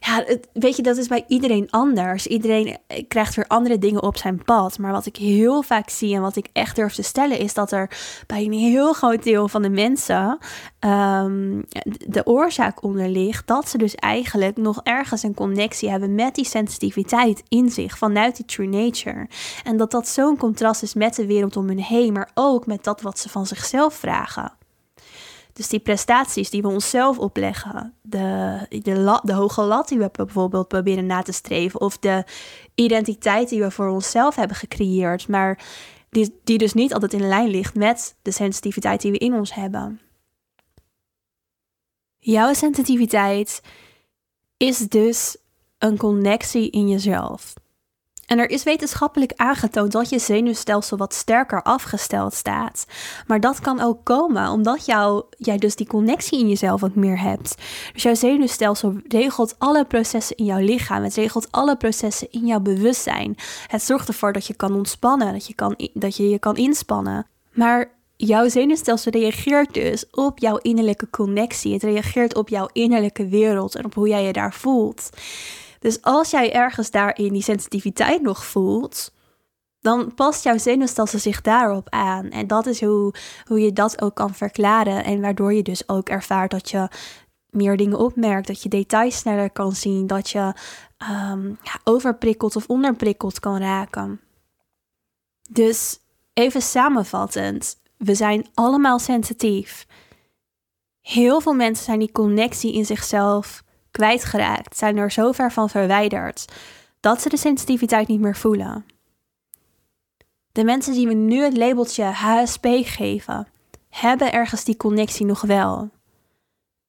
ja, 0.06 0.24
weet 0.54 0.76
je, 0.76 0.82
dat 0.82 0.98
is 0.98 1.08
bij 1.08 1.24
iedereen 1.28 1.68
anders. 1.70 2.28
Iedereen 2.28 2.78
eh, 2.88 3.04
krijgt 3.08 3.36
weer 3.36 3.48
andere 3.48 3.78
dingen 3.78 4.04
op 4.04 4.18
zijn 4.18 4.44
pad. 4.44 4.78
Maar 4.78 4.92
wat 4.92 5.06
ik 5.06 5.16
heel 5.16 5.62
vaak 5.62 5.90
zie 5.90 6.16
en 6.16 6.22
wat 6.22 6.36
ik 6.36 6.48
echt 6.54 6.76
durf 6.76 6.94
te 6.94 7.02
stellen, 7.02 7.40
is 7.40 7.54
dat 7.54 7.72
er 7.72 7.90
bij 8.28 8.44
een 8.44 8.54
heel 8.54 8.94
groot 8.94 9.24
deel 9.24 9.48
van 9.48 9.62
de 9.62 9.70
mensen 9.70 10.38
um, 10.80 11.66
de 12.08 12.26
oorzaak 12.26 12.84
onder 12.84 13.10
ligt. 13.10 13.48
Dat 13.48 13.70
ze 13.70 13.78
dus 13.78 13.96
eigenlijk 13.96 14.58
nog 14.58 14.80
ergens 14.84 15.24
een 15.24 15.34
connectie 15.34 15.90
hebben 15.90 16.16
met 16.16 16.36
die 16.36 16.46
sensitiviteit 16.46 17.44
in 17.48 17.70
zich, 17.70 17.98
vanuit 17.98 18.36
die 18.36 18.46
true 18.46 18.68
nature. 18.68 19.28
En 19.64 19.78
dat 19.78 19.92
dat 19.92 20.08
zo'n 20.08 20.38
contrast 20.38 20.84
is 20.84 20.94
met 20.94 21.16
de 21.16 21.26
wereld 21.26 21.58
om 21.58 21.68
hen 21.68 21.80
heen, 21.80 22.14
maar 22.14 22.30
ook 22.34 22.66
met 22.66 22.84
dat 22.84 23.02
wat 23.02 23.20
ze 23.20 23.30
van 23.30 23.46
zichzelf 23.46 23.94
vragen. 23.94 24.54
Dus 25.56 25.68
die 25.68 25.80
prestaties 25.80 26.50
die 26.50 26.62
we 26.62 26.68
onszelf 26.68 27.20
opleggen, 27.20 27.94
de, 28.02 28.60
de, 28.70 29.20
de 29.24 29.34
hoge 29.34 29.62
lat 29.62 29.88
die 29.88 29.98
we 29.98 30.10
bijvoorbeeld 30.12 30.68
proberen 30.68 31.06
na 31.06 31.22
te 31.22 31.32
streven, 31.32 31.82
of 31.82 31.98
de 31.98 32.24
identiteit 32.74 33.50
die 33.50 33.62
we 33.62 33.72
voor 33.72 33.88
onszelf 33.88 34.36
hebben 34.36 34.58
gecreëerd, 34.58 35.28
maar 35.28 35.64
die, 36.10 36.40
die 36.44 36.58
dus 36.58 36.74
niet 36.74 36.94
altijd 36.94 37.14
in 37.14 37.28
lijn 37.28 37.48
ligt 37.48 37.76
met 37.76 38.16
de 38.22 38.32
sensitiviteit 38.32 39.02
die 39.02 39.12
we 39.12 39.18
in 39.18 39.34
ons 39.34 39.54
hebben. 39.54 40.02
Jouw 42.18 42.54
sensitiviteit 42.54 43.62
is 44.58 44.78
dus 44.78 45.38
een 45.78 45.98
connectie 45.98 46.70
in 46.70 46.90
jezelf. 46.90 47.54
En 48.26 48.40
er 48.40 48.50
is 48.50 48.64
wetenschappelijk 48.64 49.34
aangetoond 49.36 49.92
dat 49.92 50.10
je 50.10 50.20
zenuwstelsel 50.20 50.98
wat 50.98 51.14
sterker 51.14 51.62
afgesteld 51.62 52.34
staat. 52.34 52.86
Maar 53.28 53.40
dat 53.40 53.60
kan 53.60 53.82
ook 53.82 54.04
komen 54.04 54.50
omdat 54.50 54.86
jou, 54.86 55.24
jij 55.38 55.58
dus 55.58 55.76
die 55.76 55.88
connectie 55.88 56.40
in 56.40 56.50
jezelf 56.50 56.84
ook 56.84 56.96
meer 56.96 57.20
hebt. 57.20 57.56
Dus 57.94 58.04
jouw 58.04 58.14
zenuwstelsel 58.14 58.96
regelt 59.08 59.56
alle 59.58 59.86
processen 59.86 60.36
in 60.36 60.46
jouw 60.46 60.60
lichaam. 60.60 61.04
Het 61.04 61.16
regelt 61.16 61.52
alle 61.52 61.76
processen 61.76 62.32
in 62.32 62.46
jouw 62.46 62.60
bewustzijn. 62.60 63.36
Het 63.68 63.84
zorgt 63.84 64.08
ervoor 64.08 64.34
dat 64.34 64.48
je 64.48 64.54
kan 64.54 64.74
ontspannen, 64.74 65.34
dat 65.34 65.48
je 65.48 65.54
kan, 65.54 65.76
dat 65.94 66.16
je, 66.16 66.30
je 66.30 66.40
kan 66.40 66.56
inspannen. 66.56 67.28
Maar 67.52 67.92
jouw 68.16 68.50
zenuwstelsel 68.50 69.12
reageert 69.12 69.74
dus 69.74 70.10
op 70.12 70.40
jouw 70.40 70.58
innerlijke 70.58 71.10
connectie. 71.10 71.74
Het 71.74 71.84
reageert 71.84 72.36
op 72.36 72.50
jouw 72.50 72.70
innerlijke 72.72 73.28
wereld 73.28 73.76
en 73.76 73.86
op 73.86 73.94
hoe 73.94 74.08
jij 74.08 74.24
je 74.24 74.34
daar 74.34 74.54
voelt. 74.54 75.10
Dus 75.86 76.02
als 76.02 76.30
jij 76.30 76.54
ergens 76.54 76.92
daarin 76.92 77.34
die 77.34 77.42
sensitiviteit 77.42 78.22
nog 78.22 78.46
voelt, 78.46 79.14
dan 79.80 80.14
past 80.14 80.44
jouw 80.44 80.58
zenuwstelsel 80.58 81.20
zich 81.20 81.42
daarop 81.42 81.90
aan. 81.90 82.30
En 82.30 82.48
dat 82.48 82.66
is 82.66 82.82
hoe, 82.82 83.14
hoe 83.48 83.60
je 83.60 83.74
dat 83.74 84.02
ook 84.02 84.16
kan 84.16 84.34
verklaren. 84.34 85.04
En 85.04 85.22
waardoor 85.22 85.54
je 85.54 85.64
dus 85.64 85.90
ook 85.90 86.10
ervaart 86.10 86.52
dat 86.52 86.70
je 86.70 86.90
meer 87.50 87.78
dingen 87.78 87.98
opmerkt, 88.00 88.48
dat 88.48 88.64
je 88.64 88.70
details 88.70 89.18
sneller 89.18 89.50
kan 89.50 89.72
zien, 89.72 90.08
dat 90.08 90.30
je 90.30 90.54
um, 91.32 91.58
overprikkeld 91.84 92.56
of 92.56 92.68
onderprikkeld 92.68 93.40
kan 93.40 93.58
raken. 93.58 94.22
Dus 95.50 96.00
even 96.34 96.62
samenvattend, 96.62 97.82
we 97.98 98.16
zijn 98.16 98.48
allemaal 98.54 99.00
sensitief. 99.00 99.88
Heel 101.02 101.42
veel 101.42 101.54
mensen 101.54 101.86
zijn 101.86 102.00
die 102.00 102.12
connectie 102.12 102.74
in 102.74 102.86
zichzelf 102.86 103.64
kwijtgeraakt, 103.96 104.78
zijn 104.78 104.98
er 104.98 105.12
zo 105.12 105.32
ver 105.32 105.52
van 105.52 105.70
verwijderd 105.70 106.46
dat 107.00 107.22
ze 107.22 107.30
de 107.30 107.38
sensitiviteit 107.38 108.08
niet 108.08 108.20
meer 108.20 108.36
voelen. 108.36 108.86
De 110.52 110.64
mensen 110.64 110.94
die 110.94 111.08
we 111.08 111.14
nu 111.14 111.44
het 111.44 111.58
labeltje 111.58 112.04
HSP 112.04 112.66
geven, 112.82 113.48
hebben 113.90 114.32
ergens 114.32 114.64
die 114.64 114.78
connectie 114.78 115.26
nog 115.26 115.42
wel. 115.42 115.90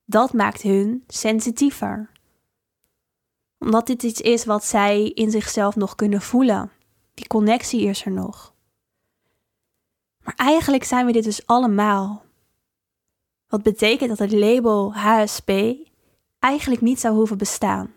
Dat 0.04 0.32
maakt 0.32 0.62
hun 0.62 1.04
sensitiever. 1.06 2.10
Omdat 3.58 3.86
dit 3.86 4.02
iets 4.02 4.20
is 4.20 4.44
wat 4.44 4.64
zij 4.64 5.04
in 5.04 5.30
zichzelf 5.30 5.76
nog 5.76 5.94
kunnen 5.94 6.20
voelen. 6.20 6.70
Die 7.14 7.26
connectie 7.26 7.82
is 7.82 8.04
er 8.04 8.12
nog. 8.12 8.54
Maar 10.24 10.34
eigenlijk 10.34 10.84
zijn 10.84 11.06
we 11.06 11.12
dit 11.12 11.24
dus 11.24 11.46
allemaal. 11.46 12.24
Wat 13.48 13.62
betekent 13.62 14.08
dat 14.08 14.18
het 14.18 14.32
label 14.32 14.94
HSP 14.94 15.50
eigenlijk 16.38 16.80
niet 16.80 17.00
zou 17.00 17.14
hoeven 17.14 17.38
bestaan. 17.38 17.94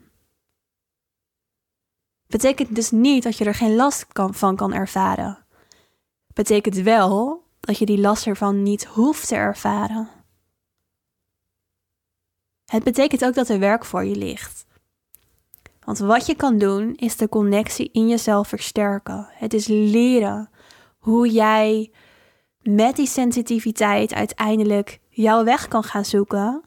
Betekent 2.28 2.75
dus 2.75 2.91
niet 2.91 3.23
dat 3.23 3.38
je 3.38 3.45
er 3.45 3.56
geen 3.56 3.75
last 3.75 4.06
van 4.13 4.56
kan 4.56 4.73
ervaren. 4.73 5.45
Betekent 6.34 6.75
wel 6.75 7.43
dat 7.60 7.78
je 7.78 7.86
die 7.86 7.99
last 7.99 8.28
ervan 8.28 8.63
niet 8.63 8.86
hoeft 8.86 9.28
te 9.28 9.36
ervaren. 9.36 10.10
Het 12.65 12.84
betekent 12.84 13.25
ook 13.25 13.34
dat 13.34 13.49
er 13.49 13.60
werk 13.60 13.86
voor 13.86 14.06
je 14.06 14.15
ligt. 14.15 14.65
Want 15.86 15.97
wat 15.97 16.25
je 16.25 16.36
kan 16.36 16.58
doen 16.58 16.95
is 16.95 17.15
de 17.15 17.30
connectie 17.30 17.89
in 17.91 18.08
jezelf 18.08 18.47
versterken. 18.47 19.28
Het 19.32 19.54
is 19.54 19.67
leren 19.67 20.49
hoe 20.97 21.30
jij 21.30 21.91
met 22.62 22.95
die 22.95 23.08
sensitiviteit 23.08 24.13
uiteindelijk 24.13 24.99
jouw 25.10 25.43
weg 25.43 25.67
kan 25.67 25.84
gaan 25.84 26.06
zoeken 26.06 26.63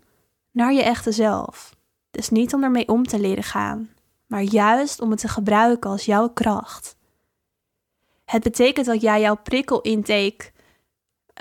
naar 0.53 0.73
je 0.73 0.83
echte 0.83 1.13
zelf. 1.13 1.75
Dus 2.11 2.29
niet 2.29 2.55
om 2.55 2.63
ermee 2.63 2.89
om 2.89 3.07
te 3.07 3.21
leren 3.21 3.45
gaan, 3.45 3.91
maar 4.27 4.43
juist 4.43 5.01
om 5.01 5.11
het 5.11 5.21
te 5.21 5.29
gebruiken 5.29 5.91
als 5.91 6.05
jouw 6.05 6.29
kracht. 6.29 6.97
Het 8.25 8.43
betekent 8.43 8.87
dat 8.87 9.01
jij 9.01 9.21
jouw 9.21 9.37
prikkelintake 9.37 10.51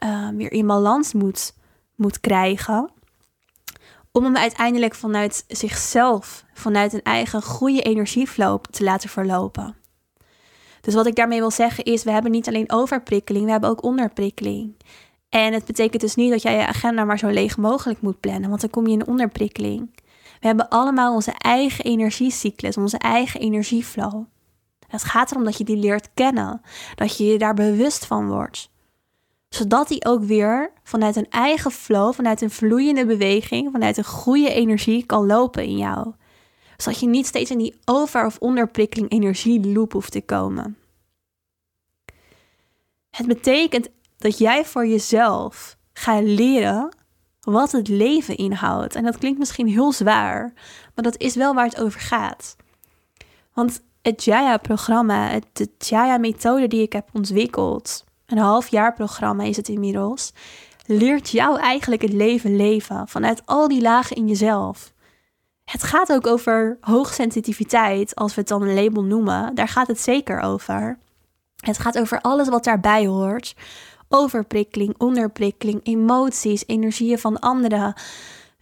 uh, 0.03 0.29
weer 0.29 0.51
in 0.51 0.67
balans 0.67 1.13
moet, 1.13 1.53
moet 1.95 2.19
krijgen. 2.19 2.89
Om 4.11 4.23
hem 4.23 4.37
uiteindelijk 4.37 4.95
vanuit 4.95 5.45
zichzelf, 5.47 6.45
vanuit 6.53 6.93
een 6.93 7.03
eigen 7.03 7.41
goede 7.41 7.81
energieflow 7.81 8.63
te 8.71 8.83
laten 8.83 9.09
verlopen. 9.09 9.75
Dus 10.81 10.93
wat 10.93 11.05
ik 11.05 11.15
daarmee 11.15 11.39
wil 11.39 11.51
zeggen 11.51 11.83
is, 11.83 12.03
we 12.03 12.11
hebben 12.11 12.31
niet 12.31 12.47
alleen 12.47 12.71
overprikkeling, 12.71 13.45
we 13.45 13.51
hebben 13.51 13.69
ook 13.69 13.83
onderprikkeling. 13.83 14.75
En 15.31 15.53
het 15.53 15.65
betekent 15.65 16.01
dus 16.01 16.15
niet 16.15 16.31
dat 16.31 16.41
jij 16.41 16.55
je 16.55 16.67
agenda 16.67 17.03
maar 17.03 17.19
zo 17.19 17.27
leeg 17.27 17.57
mogelijk 17.57 18.01
moet 18.01 18.19
plannen, 18.19 18.49
want 18.49 18.61
dan 18.61 18.69
kom 18.69 18.87
je 18.87 18.93
in 18.93 19.07
onderprikkeling. 19.07 19.89
We 20.39 20.47
hebben 20.47 20.69
allemaal 20.69 21.13
onze 21.13 21.31
eigen 21.37 21.85
energiecyclus, 21.85 22.77
onze 22.77 22.97
eigen 22.97 23.39
energieflow. 23.39 24.23
Het 24.87 25.03
gaat 25.03 25.31
erom 25.31 25.43
dat 25.43 25.57
je 25.57 25.63
die 25.63 25.77
leert 25.77 26.09
kennen, 26.13 26.61
dat 26.95 27.17
je 27.17 27.25
je 27.25 27.37
daar 27.37 27.53
bewust 27.53 28.05
van 28.05 28.27
wordt. 28.27 28.69
Zodat 29.49 29.87
die 29.87 30.05
ook 30.05 30.23
weer 30.23 30.71
vanuit 30.83 31.15
een 31.15 31.29
eigen 31.29 31.71
flow, 31.71 32.13
vanuit 32.13 32.41
een 32.41 32.51
vloeiende 32.51 33.05
beweging, 33.05 33.71
vanuit 33.71 33.97
een 33.97 34.03
goede 34.03 34.53
energie 34.53 35.05
kan 35.05 35.25
lopen 35.25 35.63
in 35.63 35.77
jou. 35.77 36.13
Zodat 36.77 36.99
je 36.99 37.07
niet 37.07 37.27
steeds 37.27 37.51
in 37.51 37.57
die 37.57 37.79
over- 37.85 38.25
of 38.25 38.37
onderprikkeling 38.37 39.11
energieloop 39.11 39.91
hoeft 39.91 40.11
te 40.11 40.21
komen. 40.21 40.77
Het 43.09 43.27
betekent 43.27 43.89
dat 44.21 44.37
jij 44.37 44.65
voor 44.65 44.87
jezelf 44.87 45.77
gaat 45.93 46.23
leren 46.23 46.95
wat 47.39 47.71
het 47.71 47.87
leven 47.87 48.37
inhoudt. 48.37 48.95
En 48.95 49.03
dat 49.03 49.17
klinkt 49.17 49.39
misschien 49.39 49.67
heel 49.67 49.91
zwaar, 49.91 50.53
maar 50.95 51.03
dat 51.03 51.17
is 51.17 51.35
wel 51.35 51.53
waar 51.53 51.65
het 51.65 51.81
over 51.81 51.99
gaat. 51.99 52.55
Want 53.53 53.81
het 54.01 54.23
Jaya-programma, 54.23 55.39
de 55.53 55.67
Jaya-methode 55.77 56.67
die 56.67 56.81
ik 56.81 56.93
heb 56.93 57.09
ontwikkeld, 57.13 58.03
een 58.25 58.37
half 58.37 58.67
jaar 58.67 58.93
programma 58.93 59.43
is 59.43 59.57
het 59.57 59.69
inmiddels, 59.69 60.33
leert 60.85 61.29
jou 61.29 61.59
eigenlijk 61.59 62.01
het 62.01 62.13
leven 62.13 62.55
leven 62.55 63.07
vanuit 63.07 63.41
al 63.45 63.67
die 63.67 63.81
lagen 63.81 64.15
in 64.15 64.27
jezelf. 64.27 64.93
Het 65.65 65.83
gaat 65.83 66.11
ook 66.11 66.27
over 66.27 66.77
hoogsensitiviteit, 66.81 68.15
als 68.15 68.33
we 68.35 68.39
het 68.39 68.49
dan 68.49 68.61
een 68.61 68.73
label 68.73 69.03
noemen. 69.03 69.55
Daar 69.55 69.67
gaat 69.67 69.87
het 69.87 69.99
zeker 69.99 70.39
over. 70.39 70.97
Het 71.55 71.77
gaat 71.77 71.99
over 71.99 72.21
alles 72.21 72.49
wat 72.49 72.63
daarbij 72.63 73.05
hoort 73.05 73.55
overprikkeling, 74.11 74.95
onderprikkeling, 74.97 75.79
emoties, 75.83 76.63
energieën 76.67 77.19
van 77.19 77.39
anderen. 77.39 77.93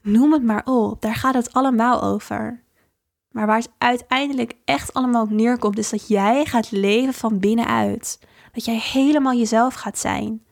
Noem 0.01 0.33
het 0.33 0.43
maar 0.43 0.65
op, 0.65 1.01
daar 1.01 1.15
gaat 1.15 1.33
het 1.33 1.53
allemaal 1.53 2.03
over. 2.03 2.63
Maar 3.31 3.47
waar 3.47 3.57
het 3.57 3.71
uiteindelijk 3.77 4.53
echt 4.65 4.93
allemaal 4.93 5.23
op 5.23 5.29
neerkomt, 5.29 5.77
is 5.77 5.89
dat 5.89 6.07
jij 6.07 6.45
gaat 6.45 6.71
leven 6.71 7.13
van 7.13 7.39
binnenuit. 7.39 8.19
Dat 8.51 8.65
jij 8.65 8.77
helemaal 8.77 9.33
jezelf 9.33 9.73
gaat 9.73 9.97
zijn. 9.97 10.45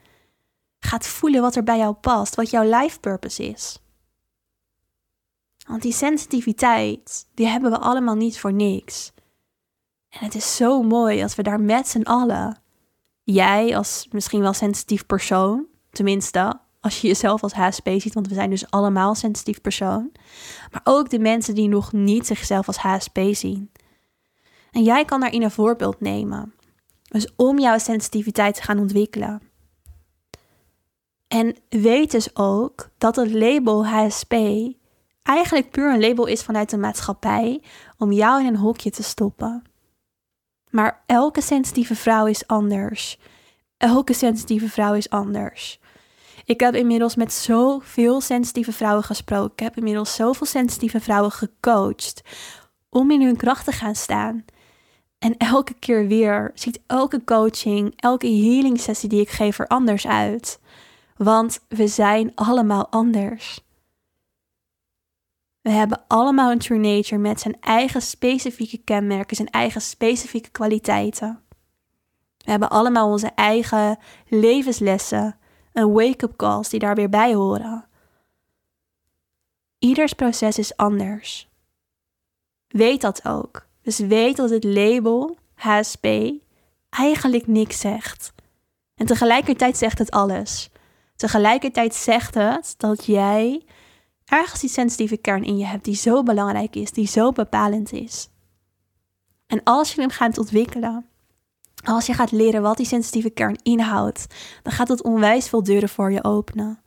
Gaat 0.80 1.08
voelen 1.08 1.42
wat 1.42 1.56
er 1.56 1.64
bij 1.64 1.78
jou 1.78 1.94
past, 1.94 2.36
wat 2.36 2.50
jouw 2.50 2.82
life 2.82 3.00
purpose 3.00 3.44
is. 3.44 3.80
Want 5.68 5.82
die 5.82 5.94
sensitiviteit, 5.94 7.28
die 7.34 7.48
hebben 7.48 7.72
we 7.72 7.78
allemaal 7.78 8.16
niet 8.16 8.40
voor 8.40 8.54
niks. 8.54 9.12
En 10.10 10.26
het 10.26 10.36
is 10.36 10.56
zo 10.56 10.82
mooi 10.82 11.24
als 11.24 11.36
we 11.36 11.44
daar 11.44 11.60
met 11.60 11.88
z'n 11.88 12.04
allen, 12.04 12.62
jij 13.34 13.78
als 13.78 14.08
misschien 14.12 14.42
wel 14.42 14.54
sensitief 14.54 15.06
persoon, 15.06 15.66
tenminste 15.92 16.60
als 16.80 17.02
je 17.02 17.08
jezelf 17.08 17.44
als 17.44 17.54
HSP 17.54 17.90
ziet, 17.98 18.14
want 18.14 18.28
we 18.28 18.34
zijn 18.34 18.50
dus 18.50 18.70
allemaal 18.72 19.16
sensitief 19.16 19.62
persoon, 19.62 20.12
maar 20.72 20.82
ook 20.84 21.10
de 21.10 21.20
mensen 21.20 21.56
die 21.56 21.68
nog 21.68 21.94
niet 21.94 22.28
zichzelf 22.28 22.68
als 22.68 22.78
HSP 22.78 23.20
zien. 23.32 23.72
En 24.72 24.84
jij 24.84 25.06
kan 25.06 25.20
daarin 25.20 25.44
een 25.44 25.52
voorbeeld 25.52 26.00
nemen. 26.00 26.54
Dus 27.04 27.28
om 27.36 27.60
jouw 27.60 27.78
sensitiviteit 27.78 28.56
te 28.56 28.62
gaan 28.62 28.80
ontwikkelen. 28.80 29.42
En 31.28 31.56
weet 31.70 32.12
dus 32.12 32.36
ook 32.36 32.90
dat 32.98 33.16
het 33.16 33.32
label 33.32 33.88
HSP 33.88 34.34
eigenlijk 35.24 35.72
puur 35.72 35.94
een 35.94 36.00
label 36.00 36.26
is 36.26 36.44
vanuit 36.44 36.70
de 36.70 36.78
maatschappij 36.78 37.64
om 37.98 38.12
jou 38.12 38.42
in 38.42 38.48
een 38.48 38.56
hokje 38.56 38.90
te 38.90 39.04
stoppen. 39.04 39.64
Maar 40.70 41.04
elke 41.06 41.42
sensitieve 41.42 41.96
vrouw 41.96 42.26
is 42.26 42.48
anders. 42.48 43.20
Elke 43.78 44.14
sensitieve 44.14 44.70
vrouw 44.70 44.94
is 44.94 45.10
anders. 45.10 45.80
Ik 46.46 46.60
heb 46.60 46.76
inmiddels 46.76 47.16
met 47.16 47.34
zoveel 47.34 48.22
sensitieve 48.22 48.72
vrouwen 48.72 49.04
gesproken. 49.04 49.52
Ik 49.54 49.60
heb 49.60 49.78
inmiddels 49.78 50.16
zoveel 50.16 50.46
sensitieve 50.46 51.00
vrouwen 51.00 51.32
gecoacht 51.32 52.22
om 52.90 53.12
in 53.12 53.22
hun 53.22 53.38
kracht 53.38 53.66
te 53.66 53.72
gaan 53.72 53.96
staan. 53.96 54.46
En 55.20 55.38
elke 55.38 55.74
keer 55.74 56.08
weer 56.08 56.52
ziet 56.54 56.80
elke 56.88 57.24
coaching, 57.24 57.94
elke 57.96 58.28
healing 58.28 58.80
sessie 58.80 59.10
die 59.10 59.22
ik 59.22 59.30
geef 59.30 59.60
er 59.60 59.68
anders 59.68 60.08
uit. 60.08 60.60
Want 61.18 61.60
we 61.68 61.88
zijn 61.88 62.32
allemaal 62.36 62.88
anders. 62.90 63.60
We 65.68 65.74
hebben 65.74 66.04
allemaal 66.08 66.52
een 66.52 66.60
true 66.60 66.80
nature 66.80 67.22
met 67.22 67.40
zijn 67.40 67.62
eigen 67.62 68.02
specifieke 68.02 68.78
kenmerken, 68.78 69.36
zijn 69.36 69.50
eigen 69.50 69.82
specifieke 69.82 70.50
kwaliteiten. 70.50 71.44
We 72.38 72.52
hebben 72.52 72.70
allemaal 72.70 73.12
onze 73.12 73.32
eigen 73.36 73.98
levenslessen 74.28 75.38
en 75.74 75.92
wake-up 75.92 76.36
calls 76.36 76.70
die 76.70 76.80
daar 76.80 76.96
weer 76.96 77.10
bij 77.10 77.34
horen. 77.34 77.88
Ieders 79.80 80.14
proces 80.14 80.58
is 80.58 80.76
anders. 80.76 81.50
Weet 82.68 83.02
dat 83.02 83.26
ook. 83.26 83.68
Dus 83.82 84.00
weet 84.00 84.38
dat 84.38 84.50
het 84.50 84.64
label 84.64 85.38
HSP 85.54 86.08
eigenlijk 86.90 87.48
niks 87.48 87.80
zegt. 87.80 88.34
En 88.96 89.06
tegelijkertijd 89.06 89.78
zegt 89.78 89.98
het 89.98 90.12
alles. 90.12 90.70
Tegelijkertijd 91.16 91.96
zegt 91.96 92.34
het 92.34 92.74
dat 92.78 93.06
jij 93.06 93.66
ergens 94.28 94.60
die 94.60 94.70
sensitieve 94.70 95.18
kern 95.18 95.44
in 95.44 95.58
je 95.58 95.66
hebt 95.66 95.86
die 95.86 95.96
zo 95.96 96.24
belangrijk 96.24 96.76
is, 96.76 96.92
die 96.92 97.08
zo 97.08 97.32
bepalend 97.32 97.92
is. 97.92 98.30
En 99.48 99.64
als 99.64 99.94
je 99.94 100.02
hem 100.02 100.10
gaat 100.10 100.38
ontwikkelen, 100.38 101.06
als 101.84 102.06
je 102.06 102.14
gaat 102.14 102.32
leren 102.32 102.62
wat 102.62 102.78
die 102.78 102.86
sensitieve 102.86 103.30
kern 103.30 103.60
inhoudt, 103.64 104.26
dan 104.64 104.74
gaat 104.74 104.88
het 104.88 105.04
onwijs 105.04 105.50
veel 105.50 105.64
deuren 105.64 105.90
voor 105.90 106.12
je 106.12 106.24
openen. 106.24 106.82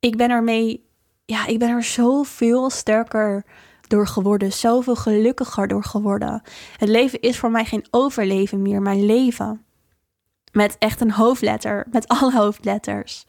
Ik 0.00 0.16
ben 0.16 0.30
ermee, 0.30 0.88
ja, 1.24 1.46
ik 1.46 1.58
ben 1.58 1.68
er 1.68 1.82
zoveel 1.82 2.70
sterker 2.70 3.44
door 3.88 4.06
geworden, 4.06 4.52
zoveel 4.52 4.96
gelukkiger 4.96 5.68
door 5.68 5.84
geworden. 5.84 6.42
Het 6.76 6.88
leven 6.88 7.20
is 7.20 7.38
voor 7.38 7.50
mij 7.50 7.64
geen 7.64 7.86
overleven 7.90 8.62
meer, 8.62 8.82
maar 8.82 8.96
leven. 8.96 9.64
Met 10.52 10.76
echt 10.78 11.00
een 11.00 11.12
hoofdletter, 11.12 11.86
met 11.90 12.08
alle 12.08 12.32
hoofdletters. 12.32 13.26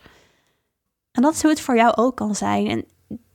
En 1.11 1.21
dat 1.21 1.33
is 1.33 1.41
hoe 1.41 1.51
het 1.51 1.61
voor 1.61 1.75
jou 1.75 1.95
ook 1.95 2.15
kan 2.15 2.35
zijn. 2.35 2.67
En 2.67 2.85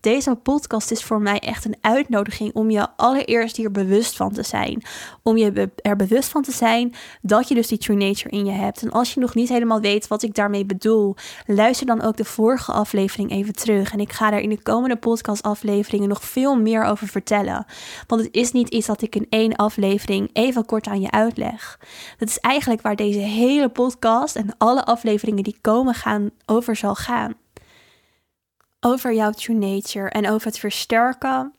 deze 0.01 0.35
podcast 0.35 0.91
is 0.91 1.05
voor 1.05 1.21
mij 1.21 1.39
echt 1.39 1.65
een 1.65 1.77
uitnodiging 1.81 2.55
om 2.55 2.71
je 2.71 2.87
allereerst 2.97 3.57
hier 3.57 3.71
bewust 3.71 4.17
van 4.17 4.33
te 4.33 4.43
zijn. 4.43 4.83
Om 5.23 5.37
je 5.37 5.71
er 5.77 5.97
bewust 5.97 6.29
van 6.29 6.43
te 6.43 6.53
zijn 6.53 6.95
dat 7.23 7.49
je 7.49 7.55
dus 7.55 7.69
die 7.69 7.79
true 7.79 7.97
nature 7.97 8.37
in 8.37 8.47
je 8.47 8.53
hebt. 8.53 8.83
En 8.83 8.91
als 8.91 9.15
je 9.15 9.21
nog 9.21 9.35
niet 9.35 9.49
helemaal 9.49 9.81
weet 9.81 10.09
wat 10.09 10.23
ik 10.23 10.35
daarmee 10.35 10.65
bedoel, 10.65 11.17
luister 11.47 11.87
dan 11.87 12.03
ook 12.03 12.17
de 12.17 12.25
vorige 12.25 12.73
aflevering 12.73 13.31
even 13.31 13.55
terug. 13.55 13.93
En 13.93 14.01
ik 14.01 14.13
ga 14.13 14.31
daar 14.31 14.41
in 14.41 14.49
de 14.49 14.63
komende 14.63 14.97
podcastafleveringen 14.97 16.09
nog 16.09 16.25
veel 16.25 16.57
meer 16.57 16.85
over 16.85 17.09
vertellen. 17.09 17.67
Want 18.07 18.23
het 18.23 18.35
is 18.35 18.53
niet 18.53 18.69
iets 18.69 18.87
dat 18.87 19.03
ik 19.03 19.17
in 19.17 19.27
één 19.31 19.57
aflevering 19.57 20.31
even 20.33 20.65
kort 20.65 20.87
aan 20.87 21.01
je 21.01 21.11
uitleg. 21.11 21.79
Dat 22.19 22.29
is 22.29 22.39
eigenlijk 22.39 22.83
waar 22.83 22.97
deze 22.97 23.19
hele 23.19 23.69
podcast 23.69 24.37
en 24.37 24.55
alle 24.59 24.85
afleveringen 24.85 25.43
die 25.43 25.59
komen 25.61 25.95
gaan 25.95 26.31
over 26.47 26.77
zal 26.77 26.95
gaan 26.95 27.35
over 28.81 29.15
jouw 29.15 29.31
true 29.31 29.57
nature 29.57 30.09
en 30.09 30.29
over 30.31 30.47
het 30.47 30.59
versterken 30.59 31.53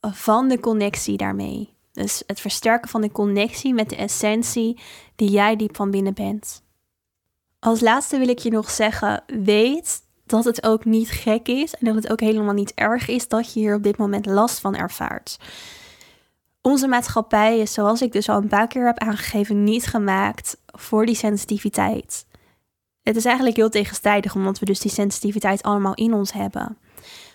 van 0.00 0.48
de 0.48 0.60
connectie 0.60 1.16
daarmee. 1.16 1.74
Dus 1.92 2.22
het 2.26 2.40
versterken 2.40 2.88
van 2.88 3.00
de 3.00 3.12
connectie 3.12 3.74
met 3.74 3.90
de 3.90 3.96
essentie 3.96 4.80
die 5.16 5.30
jij 5.30 5.56
diep 5.56 5.76
van 5.76 5.90
binnen 5.90 6.14
bent. 6.14 6.62
Als 7.58 7.80
laatste 7.80 8.18
wil 8.18 8.28
ik 8.28 8.38
je 8.38 8.50
nog 8.50 8.70
zeggen: 8.70 9.22
weet 9.26 10.02
dat 10.26 10.44
het 10.44 10.66
ook 10.66 10.84
niet 10.84 11.10
gek 11.10 11.48
is 11.48 11.74
en 11.74 11.86
dat 11.86 11.94
het 11.94 12.10
ook 12.10 12.20
helemaal 12.20 12.54
niet 12.54 12.74
erg 12.74 13.08
is 13.08 13.28
dat 13.28 13.52
je 13.52 13.60
hier 13.60 13.74
op 13.74 13.82
dit 13.82 13.96
moment 13.96 14.26
last 14.26 14.58
van 14.60 14.76
ervaart. 14.76 15.38
Onze 16.60 16.88
maatschappij 16.88 17.58
is, 17.58 17.72
zoals 17.72 18.02
ik 18.02 18.12
dus 18.12 18.28
al 18.28 18.36
een 18.36 18.48
paar 18.48 18.66
keer 18.66 18.86
heb 18.86 18.98
aangegeven, 18.98 19.64
niet 19.64 19.86
gemaakt 19.86 20.56
voor 20.66 21.06
die 21.06 21.14
sensitiviteit. 21.14 22.26
Het 23.02 23.16
is 23.16 23.24
eigenlijk 23.24 23.56
heel 23.56 23.70
tegenstrijdig, 23.70 24.34
omdat 24.34 24.58
we 24.58 24.64
dus 24.64 24.80
die 24.80 24.90
sensitiviteit 24.90 25.62
allemaal 25.62 25.94
in 25.94 26.14
ons 26.14 26.32
hebben. 26.32 26.78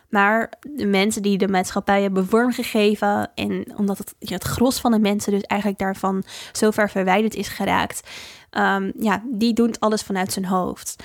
Maar 0.09 0.51
de 0.61 0.85
mensen 0.85 1.21
die 1.21 1.37
de 1.37 1.47
maatschappij 1.47 2.01
hebben 2.01 2.27
vormgegeven 2.27 3.31
en 3.35 3.73
omdat 3.75 3.97
het, 3.97 4.15
het 4.19 4.43
gros 4.43 4.79
van 4.79 4.91
de 4.91 4.99
mensen 4.99 5.31
dus 5.31 5.41
eigenlijk 5.41 5.81
daarvan 5.81 6.23
zo 6.51 6.71
ver 6.71 6.89
verwijderd 6.89 7.35
is 7.35 7.47
geraakt, 7.47 8.09
um, 8.51 8.91
ja, 8.99 9.23
die 9.25 9.53
doen 9.53 9.73
alles 9.79 10.01
vanuit 10.01 10.33
zijn 10.33 10.45
hoofd. 10.45 11.03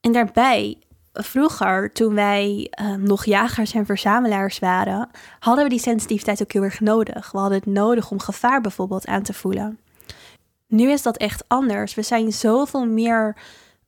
En 0.00 0.12
daarbij, 0.12 0.78
vroeger, 1.12 1.92
toen 1.92 2.14
wij 2.14 2.66
ehm, 2.70 3.02
nog 3.02 3.24
jagers 3.24 3.72
en 3.72 3.86
verzamelaars 3.86 4.58
waren, 4.58 5.10
hadden 5.38 5.64
we 5.64 5.70
die 5.70 5.78
sensitiviteit 5.78 6.42
ook 6.42 6.52
heel 6.52 6.62
erg 6.62 6.80
nodig. 6.80 7.30
We 7.32 7.38
hadden 7.38 7.58
het 7.58 7.66
nodig 7.66 8.10
om 8.10 8.20
gevaar 8.20 8.60
bijvoorbeeld 8.60 9.06
aan 9.06 9.22
te 9.22 9.32
voelen. 9.32 9.78
Nu 10.66 10.90
is 10.90 11.02
dat 11.02 11.16
echt 11.16 11.44
anders. 11.46 11.94
We 11.94 12.02
zijn 12.02 12.32
zoveel 12.32 12.86
meer 12.86 13.36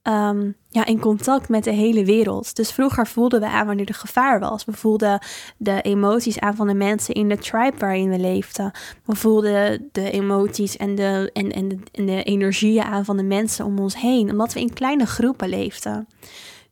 Ehm, 0.02 0.50
ja, 0.68 0.86
in 0.86 1.00
contact 1.00 1.48
met 1.48 1.64
de 1.64 1.70
hele 1.70 2.04
wereld. 2.04 2.56
Dus 2.56 2.72
vroeger 2.72 3.06
voelden 3.06 3.40
we 3.40 3.46
aan 3.46 3.66
wanneer 3.66 3.88
er 3.88 3.94
gevaar 3.94 4.40
was. 4.40 4.64
We 4.64 4.72
voelden 4.72 5.20
de 5.56 5.82
emoties 5.82 6.40
aan 6.40 6.56
van 6.56 6.66
de 6.66 6.74
mensen 6.74 7.14
in 7.14 7.28
de 7.28 7.38
tribe 7.38 7.76
waarin 7.78 8.08
we 8.08 8.18
leefden. 8.18 8.70
We 9.04 9.16
voelden 9.16 9.88
de 9.92 10.10
emoties 10.10 10.76
en 10.76 10.94
de, 10.94 11.30
en, 11.32 11.52
en, 11.52 11.68
de, 11.68 11.78
en 11.92 12.06
de 12.06 12.22
energieën 12.22 12.82
aan 12.82 13.04
van 13.04 13.16
de 13.16 13.22
mensen 13.22 13.64
om 13.64 13.78
ons 13.78 13.96
heen, 13.96 14.30
omdat 14.30 14.52
we 14.52 14.60
in 14.60 14.72
kleine 14.72 15.06
groepen 15.06 15.48
leefden. 15.48 16.08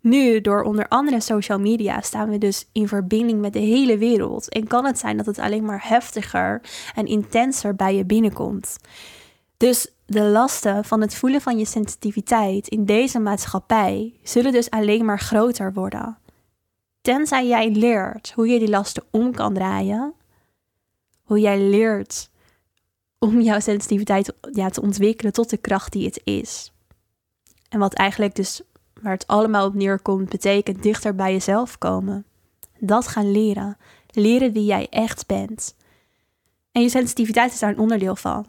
Nu, 0.00 0.40
door 0.40 0.62
onder 0.62 0.88
andere 0.88 1.20
social 1.20 1.58
media, 1.58 2.00
staan 2.00 2.30
we 2.30 2.38
dus 2.38 2.68
in 2.72 2.88
verbinding 2.88 3.40
met 3.40 3.52
de 3.52 3.58
hele 3.58 3.98
wereld. 3.98 4.48
En 4.48 4.66
kan 4.66 4.84
het 4.84 4.98
zijn 4.98 5.16
dat 5.16 5.26
het 5.26 5.38
alleen 5.38 5.64
maar 5.64 5.88
heftiger 5.88 6.60
en 6.94 7.06
intenser 7.06 7.76
bij 7.76 7.96
je 7.96 8.04
binnenkomt. 8.04 8.76
Dus 9.56 9.92
de 10.11 10.23
lasten 10.23 10.85
van 10.85 11.01
het 11.01 11.14
voelen 11.14 11.40
van 11.40 11.59
je 11.59 11.64
sensitiviteit 11.64 12.68
in 12.68 12.85
deze 12.85 13.18
maatschappij 13.18 14.14
zullen 14.23 14.53
dus 14.53 14.70
alleen 14.70 15.05
maar 15.05 15.18
groter 15.18 15.73
worden. 15.73 16.18
Tenzij 17.01 17.46
jij 17.46 17.70
leert 17.70 18.33
hoe 18.35 18.49
je 18.49 18.59
die 18.59 18.68
lasten 18.68 19.03
om 19.11 19.35
kan 19.35 19.55
draaien, 19.55 20.14
hoe 21.23 21.40
jij 21.40 21.61
leert 21.61 22.31
om 23.18 23.40
jouw 23.40 23.61
sensitiviteit 23.61 24.33
ja, 24.53 24.68
te 24.68 24.83
ontwikkelen 24.83 25.33
tot 25.33 25.51
de 25.51 25.57
kracht 25.57 25.92
die 25.92 26.07
het 26.07 26.20
is. 26.25 26.73
En 27.68 27.79
wat 27.79 27.94
eigenlijk 27.94 28.35
dus, 28.35 28.62
waar 29.03 29.12
het 29.12 29.27
allemaal 29.27 29.66
op 29.66 29.75
neerkomt, 29.75 30.29
betekent 30.29 30.83
dichter 30.83 31.14
bij 31.14 31.33
jezelf 31.33 31.79
komen. 31.79 32.25
Dat 32.79 33.09
gaan 33.09 33.33
leren. 33.33 33.77
Leren 34.11 34.53
wie 34.53 34.64
jij 34.64 34.87
echt 34.88 35.27
bent. 35.27 35.75
En 36.73 36.83
je 36.83 36.88
sensitiviteit 36.88 37.53
is 37.53 37.59
daar 37.59 37.70
een 37.70 37.79
onderdeel 37.79 38.16
van. 38.16 38.46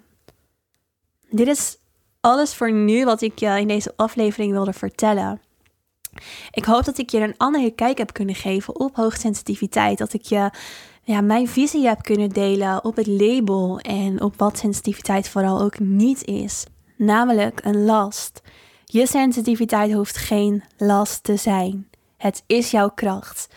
Dit 1.32 1.48
is 1.48 1.78
alles 2.20 2.56
voor 2.56 2.72
nu 2.72 3.06
wat 3.06 3.22
ik 3.22 3.40
je 3.40 3.60
in 3.60 3.68
deze 3.68 3.94
aflevering 3.96 4.52
wilde 4.52 4.74
vertellen. 4.74 5.42
Ik 6.52 6.66
hoop 6.66 6.86
dat 6.86 6.98
ik 6.98 7.10
je 7.10 7.20
een 7.20 7.38
andere 7.38 7.72
kijk 7.72 7.98
heb 7.98 8.14
kunnen 8.14 8.36
geven 8.36 8.80
op 8.80 8.96
hoogsensitiviteit. 8.96 9.98
Dat 9.98 10.14
ik 10.14 10.22
je 10.22 10.50
ja, 11.04 11.22
mijn 11.22 11.48
visie 11.48 11.88
heb 11.88 12.02
kunnen 12.02 12.30
delen 12.30 12.84
op 12.84 12.96
het 12.96 13.08
label 13.08 13.80
en 13.80 14.22
op 14.22 14.38
wat 14.38 14.58
sensitiviteit 14.58 15.30
vooral 15.30 15.62
ook 15.62 15.80
niet 15.80 16.26
is. 16.26 16.66
Namelijk 16.96 17.60
een 17.64 17.86
last. 17.86 18.42
Je 18.86 19.08
sensitiviteit 19.08 19.94
hoeft 19.94 20.18
geen 20.18 20.64
last 20.78 21.24
te 21.24 21.36
zijn. 21.36 21.90
Het 22.18 22.44
is 22.48 22.72
jouw 22.72 22.90
kracht. 22.90 23.48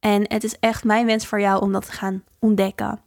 En 0.00 0.24
het 0.28 0.44
is 0.44 0.58
echt 0.60 0.84
mijn 0.84 1.06
wens 1.06 1.26
voor 1.26 1.40
jou 1.40 1.62
om 1.62 1.72
dat 1.72 1.86
te 1.86 1.92
gaan 1.92 2.22
ontdekken. 2.38 3.00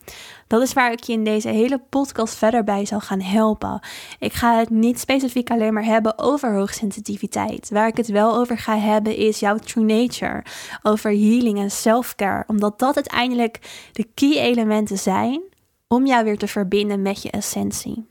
Dat 0.48 0.62
is 0.62 0.74
waar 0.74 0.92
ik 0.92 1.04
je 1.04 1.14
in 1.14 1.24
deze 1.24 1.50
hele 1.50 1.82
podcast 1.90 2.36
verder 2.36 2.64
bij 2.64 2.86
zal 2.86 3.00
gaan 3.00 3.22
helpen. 3.22 3.80
Ik 4.20 4.34
ga 4.34 4.58
het 4.58 4.70
niet 4.70 5.00
specifiek 5.00 5.50
alleen 5.50 5.74
maar 5.74 5.84
hebben 5.84 6.18
over 6.18 6.54
hoogsensitiviteit. 6.54 7.70
Waar 7.70 7.88
ik 7.88 7.98
het 7.98 8.08
wel 8.08 8.36
over 8.36 8.58
ga 8.58 8.78
hebben 8.78 9.16
is 9.16 9.40
jouw 9.40 9.58
true 9.58 9.86
nature, 9.86 10.44
over 10.82 11.12
healing 11.12 11.60
en 11.60 11.72
self-care, 11.72 12.44
omdat 12.48 12.80
dat 12.80 12.96
uiteindelijk 12.96 13.60
de 13.92 14.08
key 14.14 14.38
elementen 14.38 14.98
zijn 14.98 15.42
om 15.88 16.06
jou 16.06 16.24
weer 16.24 16.38
te 16.38 16.48
verbinden 16.48 17.02
met 17.02 17.22
je 17.22 17.32
essentie. 17.32 18.08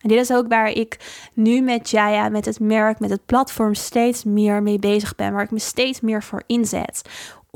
En 0.00 0.08
dit 0.08 0.18
is 0.18 0.32
ook 0.32 0.48
waar 0.48 0.70
ik 0.70 0.96
nu 1.32 1.60
met 1.60 1.90
Jaya, 1.90 2.28
met 2.28 2.44
het 2.44 2.60
merk, 2.60 2.98
met 2.98 3.10
het 3.10 3.26
platform 3.26 3.74
steeds 3.74 4.24
meer 4.24 4.62
mee 4.62 4.78
bezig 4.78 5.14
ben. 5.14 5.32
Waar 5.32 5.42
ik 5.42 5.50
me 5.50 5.58
steeds 5.58 6.00
meer 6.00 6.22
voor 6.22 6.42
inzet. 6.46 7.02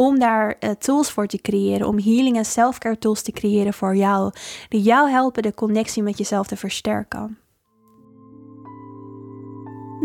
Om 0.03 0.19
daar 0.19 0.57
uh, 0.61 0.71
tools 0.71 1.11
voor 1.11 1.27
te 1.27 1.41
creëren. 1.41 1.87
Om 1.87 1.99
healing 1.99 2.37
en 2.37 2.45
selfcare 2.45 2.99
tools 2.99 3.23
te 3.23 3.33
creëren 3.33 3.75
voor 3.75 3.97
jou. 3.97 4.33
Die 4.69 4.83
jou 4.83 5.11
helpen 5.11 5.43
de 5.43 5.55
connectie 5.55 6.03
met 6.03 6.19
jezelf 6.19 6.47
te 6.47 6.57
versterken. 6.57 7.39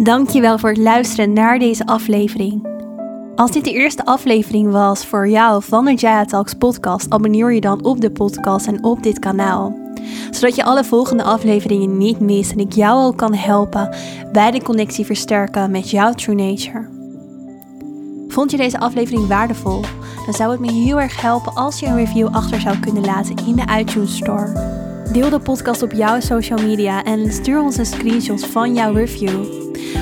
Dankjewel 0.03 0.59
voor 0.59 0.69
het 0.69 0.77
luisteren 0.77 1.33
naar 1.33 1.59
deze 1.59 1.85
aflevering. 1.85 2.67
Als 3.35 3.51
dit 3.51 3.63
de 3.63 3.71
eerste 3.71 4.05
aflevering 4.05 4.71
was 4.71 5.05
voor 5.05 5.29
jou 5.29 5.63
van 5.63 5.85
de 5.85 5.93
Jaya 5.93 6.25
Talks 6.25 6.53
podcast, 6.53 7.09
abonneer 7.09 7.53
je 7.53 7.61
dan 7.61 7.83
op 7.83 8.01
de 8.01 8.11
podcast 8.11 8.67
en 8.67 8.83
op 8.83 9.03
dit 9.03 9.19
kanaal. 9.19 9.77
Zodat 10.31 10.55
je 10.55 10.63
alle 10.63 10.83
volgende 10.83 11.23
afleveringen 11.23 11.97
niet 11.97 12.19
mist 12.19 12.51
en 12.51 12.59
ik 12.59 12.73
jou 12.73 13.05
ook 13.05 13.17
kan 13.17 13.33
helpen 13.33 13.95
bij 14.31 14.51
de 14.51 14.63
connectie 14.63 15.05
versterken 15.05 15.71
met 15.71 15.89
jouw 15.89 16.13
true 16.13 16.35
nature. 16.35 16.96
Vond 18.27 18.51
je 18.51 18.57
deze 18.57 18.79
aflevering 18.79 19.27
waardevol? 19.27 19.81
Dan 20.25 20.33
zou 20.33 20.51
het 20.51 20.59
me 20.59 20.71
heel 20.71 21.01
erg 21.01 21.21
helpen 21.21 21.55
als 21.55 21.79
je 21.79 21.85
een 21.85 21.95
review 21.95 22.27
achter 22.27 22.61
zou 22.61 22.79
kunnen 22.79 23.05
laten 23.05 23.35
in 23.45 23.55
de 23.55 23.65
iTunes 23.79 24.15
Store. 24.15 24.75
Deel 25.11 25.29
de 25.29 25.39
podcast 25.39 25.81
op 25.81 25.91
jouw 25.91 26.19
social 26.19 26.59
media 26.59 27.03
en 27.03 27.31
stuur 27.33 27.61
ons 27.61 27.77
een 27.77 27.85
screenshot 27.85 28.45
van 28.45 28.73
jouw 28.73 28.93
review, 28.93 29.43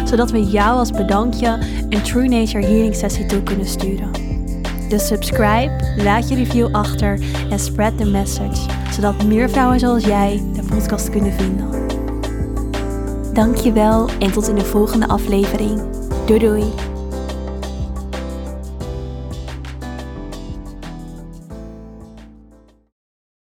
zodat 0.06 0.32
we 0.32 0.44
jou 0.44 0.78
als 0.78 0.92
bedankje 0.92 1.60
een 1.90 2.02
True 2.02 2.28
Nature 2.28 2.66
Healing 2.66 2.96
sessie 2.96 3.26
toe 3.26 3.44
kunnen 3.44 3.68
sturen. 3.68 4.12
Dus 4.90 5.08
subscribe, 5.08 5.94
laat 6.04 6.30
je 6.30 6.36
review 6.36 6.76
achter 6.76 7.20
en 7.50 7.60
spread 7.60 7.98
the 7.98 8.06
message, 8.06 8.70
zodat 8.92 9.24
meer 9.24 9.50
vrouwen 9.50 9.80
zoals 9.80 10.06
jij 10.06 10.42
de 10.54 10.64
podcast 10.64 11.10
kunnen 11.10 11.34
vinden. 11.34 11.70
Dankjewel 13.34 14.10
en 14.20 14.32
tot 14.32 14.48
in 14.48 14.56
de 14.56 14.66
volgende 14.66 15.08
aflevering. 15.08 15.82
Doei 16.26 16.40
doei! 16.40 16.95